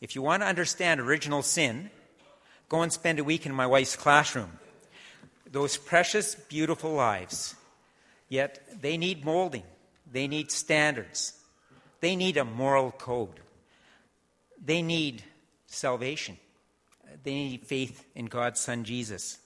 If 0.00 0.14
you 0.14 0.22
want 0.22 0.42
to 0.42 0.46
understand 0.46 1.00
original 1.00 1.42
sin, 1.42 1.90
go 2.68 2.82
and 2.82 2.92
spend 2.92 3.18
a 3.18 3.24
week 3.24 3.46
in 3.46 3.52
my 3.52 3.66
wife's 3.66 3.96
classroom 3.96 4.58
those 5.50 5.76
precious, 5.76 6.34
beautiful 6.34 6.92
lives. 6.92 7.54
Yet 8.28 8.60
they 8.80 8.96
need 8.96 9.24
molding, 9.24 9.62
they 10.10 10.28
need 10.28 10.50
standards, 10.50 11.32
they 12.00 12.16
need 12.16 12.36
a 12.36 12.44
moral 12.44 12.90
code, 12.90 13.40
they 14.62 14.82
need 14.82 15.22
salvation, 15.66 16.36
they 17.22 17.32
need 17.32 17.66
faith 17.66 18.04
in 18.14 18.26
God's 18.26 18.60
Son 18.60 18.84
Jesus. 18.84 19.38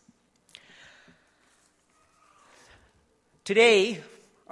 Today, 3.45 4.01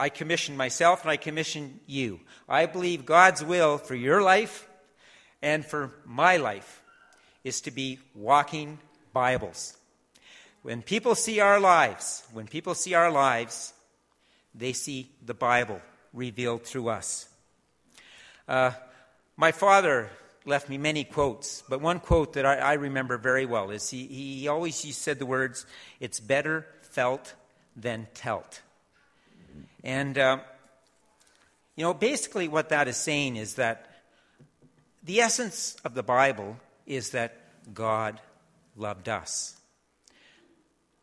I 0.00 0.08
commission 0.08 0.56
myself 0.56 1.02
and 1.02 1.10
I 1.10 1.18
commission 1.18 1.78
you. 1.86 2.20
I 2.48 2.64
believe 2.64 3.04
God's 3.04 3.44
will 3.44 3.76
for 3.76 3.94
your 3.94 4.22
life 4.22 4.66
and 5.42 5.62
for 5.64 5.92
my 6.06 6.38
life 6.38 6.82
is 7.44 7.60
to 7.62 7.70
be 7.70 7.98
walking 8.14 8.78
Bibles. 9.12 9.76
When 10.62 10.80
people 10.80 11.14
see 11.14 11.40
our 11.40 11.60
lives, 11.60 12.22
when 12.32 12.46
people 12.46 12.74
see 12.74 12.94
our 12.94 13.10
lives, 13.10 13.74
they 14.54 14.72
see 14.72 15.10
the 15.24 15.34
Bible 15.34 15.82
revealed 16.14 16.62
through 16.62 16.88
us. 16.88 17.28
Uh, 18.48 18.70
my 19.36 19.52
father 19.52 20.08
left 20.46 20.70
me 20.70 20.78
many 20.78 21.04
quotes, 21.04 21.62
but 21.68 21.82
one 21.82 22.00
quote 22.00 22.32
that 22.32 22.46
I, 22.46 22.56
I 22.56 22.72
remember 22.72 23.18
very 23.18 23.44
well 23.44 23.70
is 23.70 23.90
he, 23.90 24.06
he 24.06 24.48
always 24.48 24.80
he 24.80 24.92
said 24.92 25.18
the 25.18 25.26
words, 25.26 25.66
It's 26.00 26.20
better 26.20 26.66
felt 26.80 27.34
than 27.76 28.08
telt. 28.14 28.62
And, 29.82 30.18
uh, 30.18 30.38
you 31.76 31.84
know, 31.84 31.94
basically 31.94 32.48
what 32.48 32.68
that 32.68 32.88
is 32.88 32.96
saying 32.96 33.36
is 33.36 33.54
that 33.54 33.86
the 35.02 35.20
essence 35.20 35.76
of 35.84 35.94
the 35.94 36.02
Bible 36.02 36.56
is 36.86 37.10
that 37.10 37.36
God 37.72 38.20
loved 38.76 39.08
us. 39.08 39.56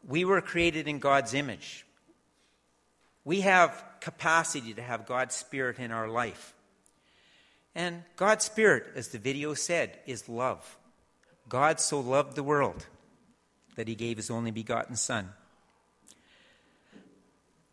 We 0.07 0.25
were 0.25 0.41
created 0.41 0.87
in 0.87 0.99
God's 0.99 1.33
image. 1.33 1.85
We 3.25 3.41
have 3.41 3.83
capacity 3.99 4.73
to 4.73 4.81
have 4.81 5.05
God's 5.05 5.35
Spirit 5.35 5.79
in 5.79 5.91
our 5.91 6.07
life. 6.07 6.53
And 7.75 8.03
God's 8.15 8.45
Spirit, 8.45 8.85
as 8.95 9.09
the 9.09 9.19
video 9.19 9.53
said, 9.53 9.99
is 10.05 10.29
love. 10.29 10.77
God 11.49 11.79
so 11.79 11.99
loved 11.99 12.35
the 12.35 12.43
world 12.43 12.85
that 13.75 13.87
he 13.87 13.95
gave 13.95 14.17
his 14.17 14.31
only 14.31 14.51
begotten 14.51 14.95
Son. 14.95 15.29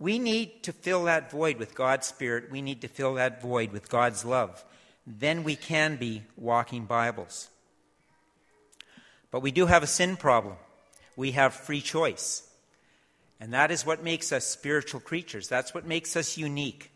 We 0.04 0.18
need 0.18 0.64
to 0.64 0.72
fill 0.74 1.04
that 1.04 1.30
void 1.30 1.56
with 1.56 1.74
God's 1.74 2.06
Spirit. 2.06 2.50
We 2.50 2.60
need 2.60 2.82
to 2.82 2.88
fill 2.88 3.14
that 3.14 3.40
void 3.40 3.72
with 3.72 3.88
God's 3.88 4.22
love. 4.22 4.62
Then 5.06 5.44
we 5.44 5.56
can 5.56 5.96
be 5.96 6.24
walking 6.36 6.84
Bibles. 6.84 7.48
But 9.30 9.40
we 9.40 9.50
do 9.50 9.64
have 9.64 9.82
a 9.82 9.86
sin 9.86 10.18
problem. 10.18 10.56
We 11.16 11.30
have 11.30 11.54
free 11.54 11.80
choice. 11.80 12.46
And 13.40 13.54
that 13.54 13.70
is 13.70 13.86
what 13.86 14.04
makes 14.04 14.30
us 14.30 14.44
spiritual 14.44 15.00
creatures. 15.00 15.48
That's 15.48 15.72
what 15.72 15.86
makes 15.86 16.16
us 16.16 16.36
unique. 16.36 16.90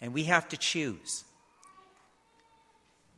And 0.00 0.14
we 0.14 0.24
have 0.24 0.48
to 0.48 0.56
choose. 0.56 1.24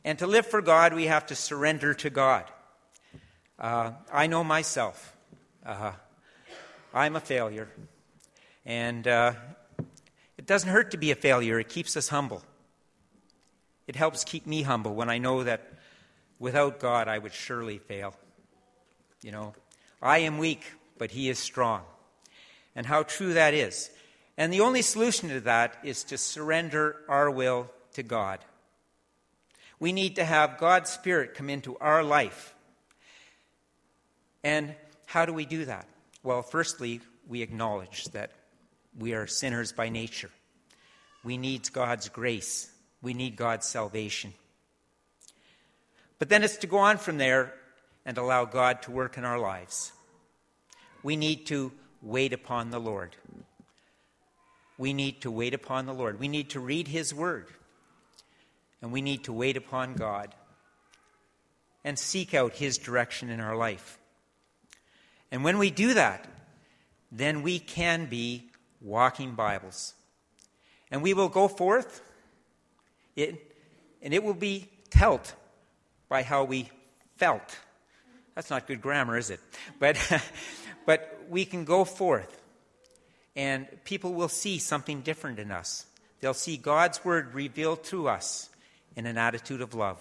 And 0.03 0.19
to 0.19 0.27
live 0.27 0.45
for 0.45 0.61
God, 0.61 0.93
we 0.93 1.05
have 1.05 1.25
to 1.27 1.35
surrender 1.35 1.93
to 1.93 2.09
God. 2.09 2.43
Uh, 3.57 3.91
I 4.11 4.27
know 4.27 4.43
myself. 4.43 5.15
Uh, 5.65 5.93
I'm 6.93 7.15
a 7.15 7.21
failure. 7.21 7.69
And 8.65 9.07
uh, 9.07 9.33
it 10.37 10.45
doesn't 10.45 10.69
hurt 10.69 10.91
to 10.91 10.97
be 10.97 11.11
a 11.11 11.15
failure, 11.15 11.59
it 11.59 11.69
keeps 11.69 11.97
us 11.97 12.09
humble. 12.09 12.43
It 13.87 13.95
helps 13.95 14.23
keep 14.23 14.45
me 14.45 14.61
humble 14.61 14.95
when 14.95 15.09
I 15.09 15.17
know 15.17 15.43
that 15.43 15.73
without 16.39 16.79
God 16.79 17.07
I 17.07 17.17
would 17.17 17.33
surely 17.33 17.77
fail. 17.77 18.15
You 19.21 19.31
know, 19.31 19.53
I 20.01 20.19
am 20.19 20.37
weak, 20.37 20.63
but 20.97 21.11
He 21.11 21.29
is 21.29 21.37
strong. 21.39 21.81
And 22.75 22.85
how 22.85 23.03
true 23.03 23.33
that 23.33 23.53
is. 23.53 23.89
And 24.37 24.51
the 24.51 24.61
only 24.61 24.81
solution 24.81 25.29
to 25.29 25.41
that 25.41 25.77
is 25.83 26.03
to 26.05 26.17
surrender 26.17 26.95
our 27.09 27.29
will 27.29 27.69
to 27.93 28.03
God. 28.03 28.39
We 29.79 29.91
need 29.91 30.15
to 30.15 30.23
have 30.23 30.57
God's 30.57 30.89
Spirit 30.89 31.33
come 31.33 31.49
into 31.49 31.77
our 31.79 32.03
life. 32.03 32.55
And 34.43 34.73
how 35.05 35.25
do 35.25 35.33
we 35.33 35.45
do 35.45 35.65
that? 35.65 35.87
Well, 36.23 36.41
firstly, 36.43 37.01
we 37.27 37.41
acknowledge 37.41 38.05
that 38.05 38.31
we 38.97 39.13
are 39.13 39.27
sinners 39.27 39.71
by 39.71 39.89
nature. 39.89 40.29
We 41.23 41.37
need 41.37 41.71
God's 41.71 42.09
grace. 42.09 42.71
We 43.01 43.13
need 43.13 43.35
God's 43.35 43.67
salvation. 43.67 44.33
But 46.19 46.29
then 46.29 46.43
it's 46.43 46.57
to 46.57 46.67
go 46.67 46.77
on 46.77 46.97
from 46.97 47.17
there 47.17 47.53
and 48.05 48.17
allow 48.17 48.45
God 48.45 48.81
to 48.83 48.91
work 48.91 49.17
in 49.17 49.25
our 49.25 49.39
lives. 49.39 49.91
We 51.03 51.15
need 51.15 51.47
to 51.47 51.71
wait 52.01 52.33
upon 52.33 52.69
the 52.69 52.79
Lord. 52.79 53.15
We 54.77 54.93
need 54.93 55.21
to 55.21 55.31
wait 55.31 55.53
upon 55.53 55.85
the 55.85 55.93
Lord. 55.93 56.19
We 56.19 56.27
need 56.27 56.49
to 56.51 56.59
read 56.59 56.87
His 56.87 57.13
Word. 57.13 57.47
And 58.81 58.91
we 58.91 59.01
need 59.01 59.23
to 59.25 59.33
wait 59.33 59.57
upon 59.57 59.93
God 59.93 60.33
and 61.83 61.97
seek 61.97 62.33
out 62.33 62.53
His 62.53 62.77
direction 62.77 63.29
in 63.29 63.39
our 63.39 63.55
life. 63.55 63.97
And 65.31 65.43
when 65.43 65.57
we 65.57 65.71
do 65.71 65.93
that, 65.93 66.27
then 67.11 67.41
we 67.41 67.59
can 67.59 68.05
be 68.05 68.50
walking 68.81 69.35
Bibles. 69.35 69.93
And 70.89 71.01
we 71.01 71.13
will 71.13 71.29
go 71.29 71.47
forth, 71.47 72.01
it, 73.15 73.55
and 74.01 74.13
it 74.13 74.23
will 74.23 74.33
be 74.33 74.67
telt 74.89 75.33
by 76.09 76.23
how 76.23 76.43
we 76.43 76.69
felt. 77.15 77.57
That's 78.35 78.49
not 78.49 78.67
good 78.67 78.81
grammar, 78.81 79.17
is 79.17 79.29
it? 79.29 79.39
But, 79.79 79.97
but 80.85 81.23
we 81.29 81.45
can 81.45 81.63
go 81.63 81.85
forth, 81.85 82.41
and 83.35 83.67
people 83.85 84.13
will 84.13 84.29
see 84.29 84.57
something 84.57 85.01
different 85.01 85.39
in 85.39 85.51
us. 85.51 85.85
They'll 86.19 86.33
see 86.33 86.57
God's 86.57 87.03
word 87.03 87.33
revealed 87.33 87.83
to 87.85 88.07
us 88.07 88.49
in 88.95 89.05
an 89.05 89.17
attitude 89.17 89.61
of 89.61 89.73
love 89.73 89.99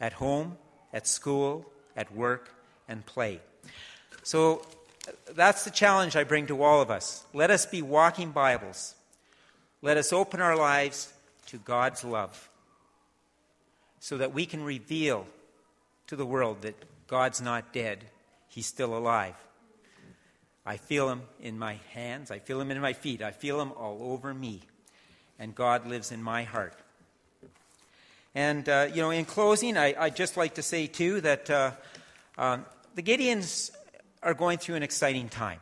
at 0.00 0.12
home, 0.12 0.56
at 0.92 1.06
school, 1.06 1.64
at 1.96 2.14
work, 2.14 2.54
and 2.88 3.04
play. 3.04 3.40
So 4.22 4.62
that's 5.34 5.64
the 5.64 5.70
challenge 5.70 6.16
I 6.16 6.24
bring 6.24 6.46
to 6.48 6.62
all 6.62 6.80
of 6.80 6.90
us. 6.90 7.24
Let 7.32 7.50
us 7.50 7.66
be 7.66 7.82
walking 7.82 8.30
Bibles. 8.30 8.94
Let 9.82 9.96
us 9.96 10.12
open 10.12 10.40
our 10.40 10.56
lives 10.56 11.12
to 11.46 11.58
God's 11.58 12.04
love 12.04 12.48
so 14.00 14.18
that 14.18 14.32
we 14.32 14.46
can 14.46 14.62
reveal 14.62 15.26
to 16.08 16.16
the 16.16 16.26
world 16.26 16.62
that 16.62 16.74
God's 17.06 17.40
not 17.40 17.72
dead, 17.72 18.04
He's 18.48 18.66
still 18.66 18.96
alive. 18.96 19.34
I 20.64 20.76
feel 20.76 21.08
Him 21.08 21.22
in 21.40 21.58
my 21.58 21.78
hands, 21.92 22.30
I 22.30 22.38
feel 22.38 22.60
Him 22.60 22.70
in 22.70 22.80
my 22.80 22.92
feet, 22.92 23.22
I 23.22 23.30
feel 23.30 23.60
Him 23.60 23.72
all 23.72 23.98
over 24.12 24.34
me, 24.34 24.60
and 25.38 25.54
God 25.54 25.86
lives 25.86 26.12
in 26.12 26.22
my 26.22 26.42
heart. 26.42 26.74
And, 28.34 28.68
uh, 28.68 28.88
you 28.92 29.00
know, 29.00 29.10
in 29.10 29.24
closing, 29.24 29.76
I, 29.76 29.94
would 29.98 30.16
just 30.16 30.36
like 30.36 30.54
to 30.54 30.62
say, 30.62 30.86
too, 30.86 31.20
that 31.22 31.50
uh, 31.50 31.72
uh, 32.36 32.58
the 32.94 33.02
Gideons 33.02 33.70
are 34.22 34.34
going 34.34 34.58
through 34.58 34.76
an 34.76 34.82
exciting 34.82 35.28
time. 35.28 35.60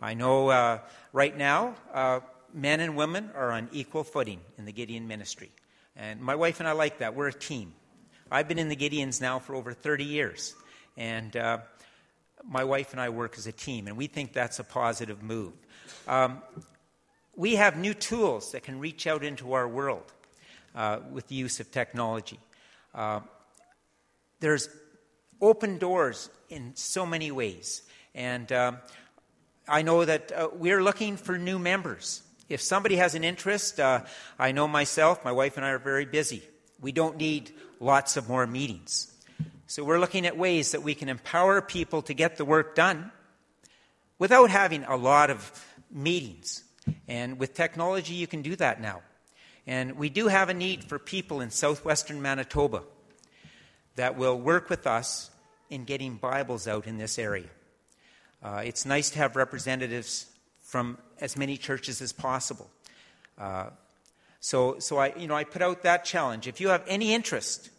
I 0.00 0.14
know 0.14 0.48
uh, 0.48 0.78
right 1.12 1.36
now, 1.36 1.74
uh, 1.92 2.20
men 2.52 2.80
and 2.80 2.96
women 2.96 3.30
are 3.34 3.52
on 3.52 3.68
equal 3.72 4.04
footing 4.04 4.40
in 4.58 4.64
the 4.64 4.72
Gideon 4.72 5.06
ministry. 5.06 5.50
And 5.96 6.20
my 6.20 6.34
wife 6.34 6.60
and 6.60 6.68
I 6.68 6.72
like 6.72 6.98
that. 6.98 7.14
We're 7.14 7.28
a 7.28 7.32
team. 7.32 7.74
I've 8.30 8.48
been 8.48 8.58
in 8.58 8.68
the 8.68 8.76
Gideons 8.76 9.20
now 9.20 9.38
for 9.38 9.54
over 9.54 9.72
30 9.72 10.04
years. 10.04 10.54
And 10.96 11.36
uh, 11.36 11.58
my 12.48 12.64
wife 12.64 12.92
and 12.92 13.00
I 13.00 13.10
work 13.10 13.36
as 13.36 13.46
a 13.46 13.52
team, 13.52 13.86
and 13.86 13.96
we 13.96 14.06
think 14.06 14.32
that's 14.32 14.58
a 14.58 14.64
positive 14.64 15.22
move. 15.22 15.52
Um, 16.08 16.42
we 17.36 17.56
have 17.56 17.76
new 17.76 17.94
tools 17.94 18.52
that 18.52 18.62
can 18.62 18.78
reach 18.78 19.06
out 19.06 19.22
into 19.24 19.52
our 19.52 19.68
world 19.68 20.12
uh, 20.74 20.98
with 21.10 21.28
the 21.28 21.34
use 21.34 21.60
of 21.60 21.70
technology. 21.70 22.38
Uh, 22.94 23.20
there's 24.40 24.68
open 25.42 25.76
doors 25.76 26.30
in 26.48 26.72
so 26.74 27.04
many 27.04 27.30
ways. 27.30 27.82
And 28.14 28.50
um, 28.52 28.78
I 29.68 29.82
know 29.82 30.04
that 30.04 30.32
uh, 30.32 30.48
we're 30.52 30.82
looking 30.82 31.16
for 31.16 31.36
new 31.36 31.58
members. 31.58 32.22
If 32.48 32.62
somebody 32.62 32.96
has 32.96 33.14
an 33.14 33.24
interest, 33.24 33.80
uh, 33.80 34.04
I 34.38 34.52
know 34.52 34.68
myself, 34.68 35.24
my 35.24 35.32
wife 35.32 35.56
and 35.56 35.66
I 35.66 35.70
are 35.70 35.78
very 35.78 36.06
busy. 36.06 36.42
We 36.80 36.92
don't 36.92 37.16
need 37.16 37.50
lots 37.80 38.16
of 38.16 38.28
more 38.28 38.46
meetings. 38.46 39.12
So 39.66 39.84
we're 39.84 39.98
looking 39.98 40.26
at 40.26 40.36
ways 40.36 40.72
that 40.72 40.82
we 40.82 40.94
can 40.94 41.08
empower 41.08 41.60
people 41.60 42.02
to 42.02 42.14
get 42.14 42.36
the 42.36 42.44
work 42.44 42.74
done 42.74 43.10
without 44.18 44.50
having 44.50 44.84
a 44.84 44.96
lot 44.96 45.30
of 45.30 45.64
meetings. 45.90 46.62
And 47.08 47.38
with 47.38 47.54
technology, 47.54 48.14
you 48.14 48.26
can 48.26 48.42
do 48.42 48.54
that 48.56 48.80
now. 48.80 49.02
And 49.66 49.96
we 49.96 50.08
do 50.08 50.28
have 50.28 50.48
a 50.48 50.54
need 50.54 50.84
for 50.84 50.98
people 50.98 51.40
in 51.40 51.50
southwestern 51.50 52.20
Manitoba 52.20 52.82
that 53.96 54.16
will 54.16 54.38
work 54.38 54.68
with 54.68 54.86
us 54.86 55.30
in 55.72 55.84
getting 55.84 56.16
Bibles 56.16 56.68
out 56.68 56.86
in 56.86 56.98
this 56.98 57.18
area. 57.18 57.48
Uh, 58.42 58.62
it's 58.62 58.84
nice 58.84 59.08
to 59.08 59.18
have 59.18 59.36
representatives 59.36 60.26
from 60.60 60.98
as 61.18 61.34
many 61.34 61.56
churches 61.56 62.02
as 62.02 62.12
possible. 62.12 62.68
Uh, 63.38 63.70
so, 64.38 64.78
so 64.80 64.98
I, 64.98 65.14
you 65.16 65.26
know, 65.26 65.34
I 65.34 65.44
put 65.44 65.62
out 65.62 65.82
that 65.84 66.04
challenge. 66.04 66.46
If 66.46 66.60
you 66.60 66.68
have 66.68 66.84
any 66.86 67.14
interest, 67.14 67.70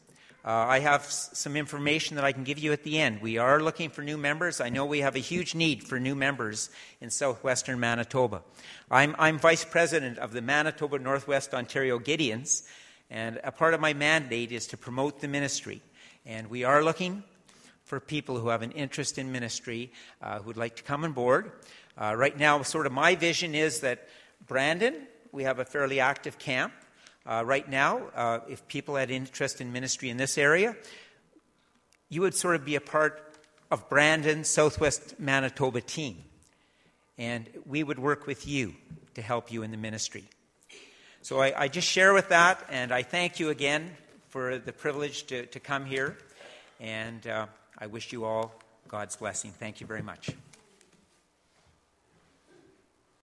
uh, 0.44 0.50
I 0.50 0.80
have 0.80 1.02
s- 1.02 1.30
some 1.34 1.56
information 1.56 2.16
that 2.16 2.26
I 2.26 2.32
can 2.32 2.44
give 2.44 2.58
you 2.58 2.72
at 2.72 2.84
the 2.84 2.98
end. 2.98 3.22
We 3.22 3.38
are 3.38 3.62
looking 3.62 3.92
for 3.92 4.02
new 4.02 4.18
members. 4.18 4.60
I 4.60 4.70
know 4.70 4.86
we 4.86 5.02
have 5.02 5.16
a 5.16 5.20
huge 5.20 5.54
need 5.54 5.84
for 5.84 6.00
new 6.00 6.16
members 6.16 6.72
in 7.00 7.12
southwestern 7.12 7.80
Manitoba. 7.80 8.42
I'm, 8.90 9.16
I'm 9.20 9.38
vice 9.38 9.66
president 9.66 10.18
of 10.18 10.34
the 10.34 10.42
Manitoba 10.42 10.98
Northwest 10.98 11.54
Ontario 11.54 12.00
Gideons, 12.00 12.64
and 13.12 13.40
a 13.44 13.52
part 13.52 13.76
of 13.76 13.80
my 13.80 13.94
mandate 13.94 14.52
is 14.52 14.66
to 14.68 14.78
promote 14.78 15.22
the 15.22 15.28
ministry. 15.28 15.84
And 16.26 16.50
we 16.50 16.64
are 16.64 16.84
looking 16.84 17.24
for 17.84 18.00
people 18.00 18.40
who 18.40 18.50
have 18.50 18.62
an 18.62 18.72
interest 18.72 19.18
in 19.18 19.32
ministry 19.32 19.92
uh, 20.22 20.40
who'd 20.40 20.58
like 20.58 20.76
to 20.78 20.84
come 20.84 21.04
on 21.04 21.12
board. 21.12 21.52
Uh, 21.98 22.16
right 22.16 22.38
now, 22.38 22.62
sort 22.64 22.86
of 22.86 22.92
my 22.92 23.16
vision 23.16 23.54
is 23.54 23.82
that 23.82 24.08
Brandon, 24.48 24.96
we 25.32 25.44
have 25.44 25.60
a 25.60 25.66
fairly 25.66 26.00
active 26.00 26.40
camp. 26.40 26.74
Uh, 27.26 27.44
right 27.46 27.70
now, 27.70 28.08
uh, 28.16 28.40
if 28.50 28.68
people 28.68 28.96
had 28.96 29.12
interest 29.12 29.62
in 29.62 29.72
ministry 29.72 30.10
in 30.10 30.18
this 30.18 30.38
area, 30.38 30.76
you 32.10 32.22
would 32.22 32.36
sort 32.36 32.56
of 32.56 32.66
be 32.66 32.76
a 32.76 32.82
part 32.82 33.34
of 33.72 33.90
Brandon's 33.90 34.50
Southwest 34.50 35.20
Manitoba 35.20 35.82
team. 35.82 36.18
And 37.18 37.50
we 37.66 37.84
would 37.84 38.00
work 38.00 38.28
with 38.28 38.48
you 38.48 38.76
to 39.14 39.22
help 39.22 39.52
you 39.52 39.64
in 39.64 39.72
the 39.72 39.78
ministry. 39.78 40.26
So 41.22 41.40
I, 41.40 41.64
I 41.64 41.68
just 41.68 41.88
share 41.88 42.14
with 42.14 42.30
that, 42.30 42.66
and 42.70 42.92
I 42.92 43.04
thank 43.04 43.40
you 43.40 43.50
again 43.50 43.92
for 44.30 44.58
the 44.58 44.74
privilege 44.74 45.26
to, 45.28 45.46
to 45.48 45.60
come 45.60 45.86
here. 45.86 46.18
And. 46.80 47.26
Uh, 47.28 47.46
I 47.84 47.88
wish 47.88 48.14
you 48.14 48.24
all 48.24 48.54
God's 48.88 49.18
blessing. 49.18 49.52
Thank 49.52 49.82
you 49.82 49.88
very 49.88 50.02
much. 50.02 50.30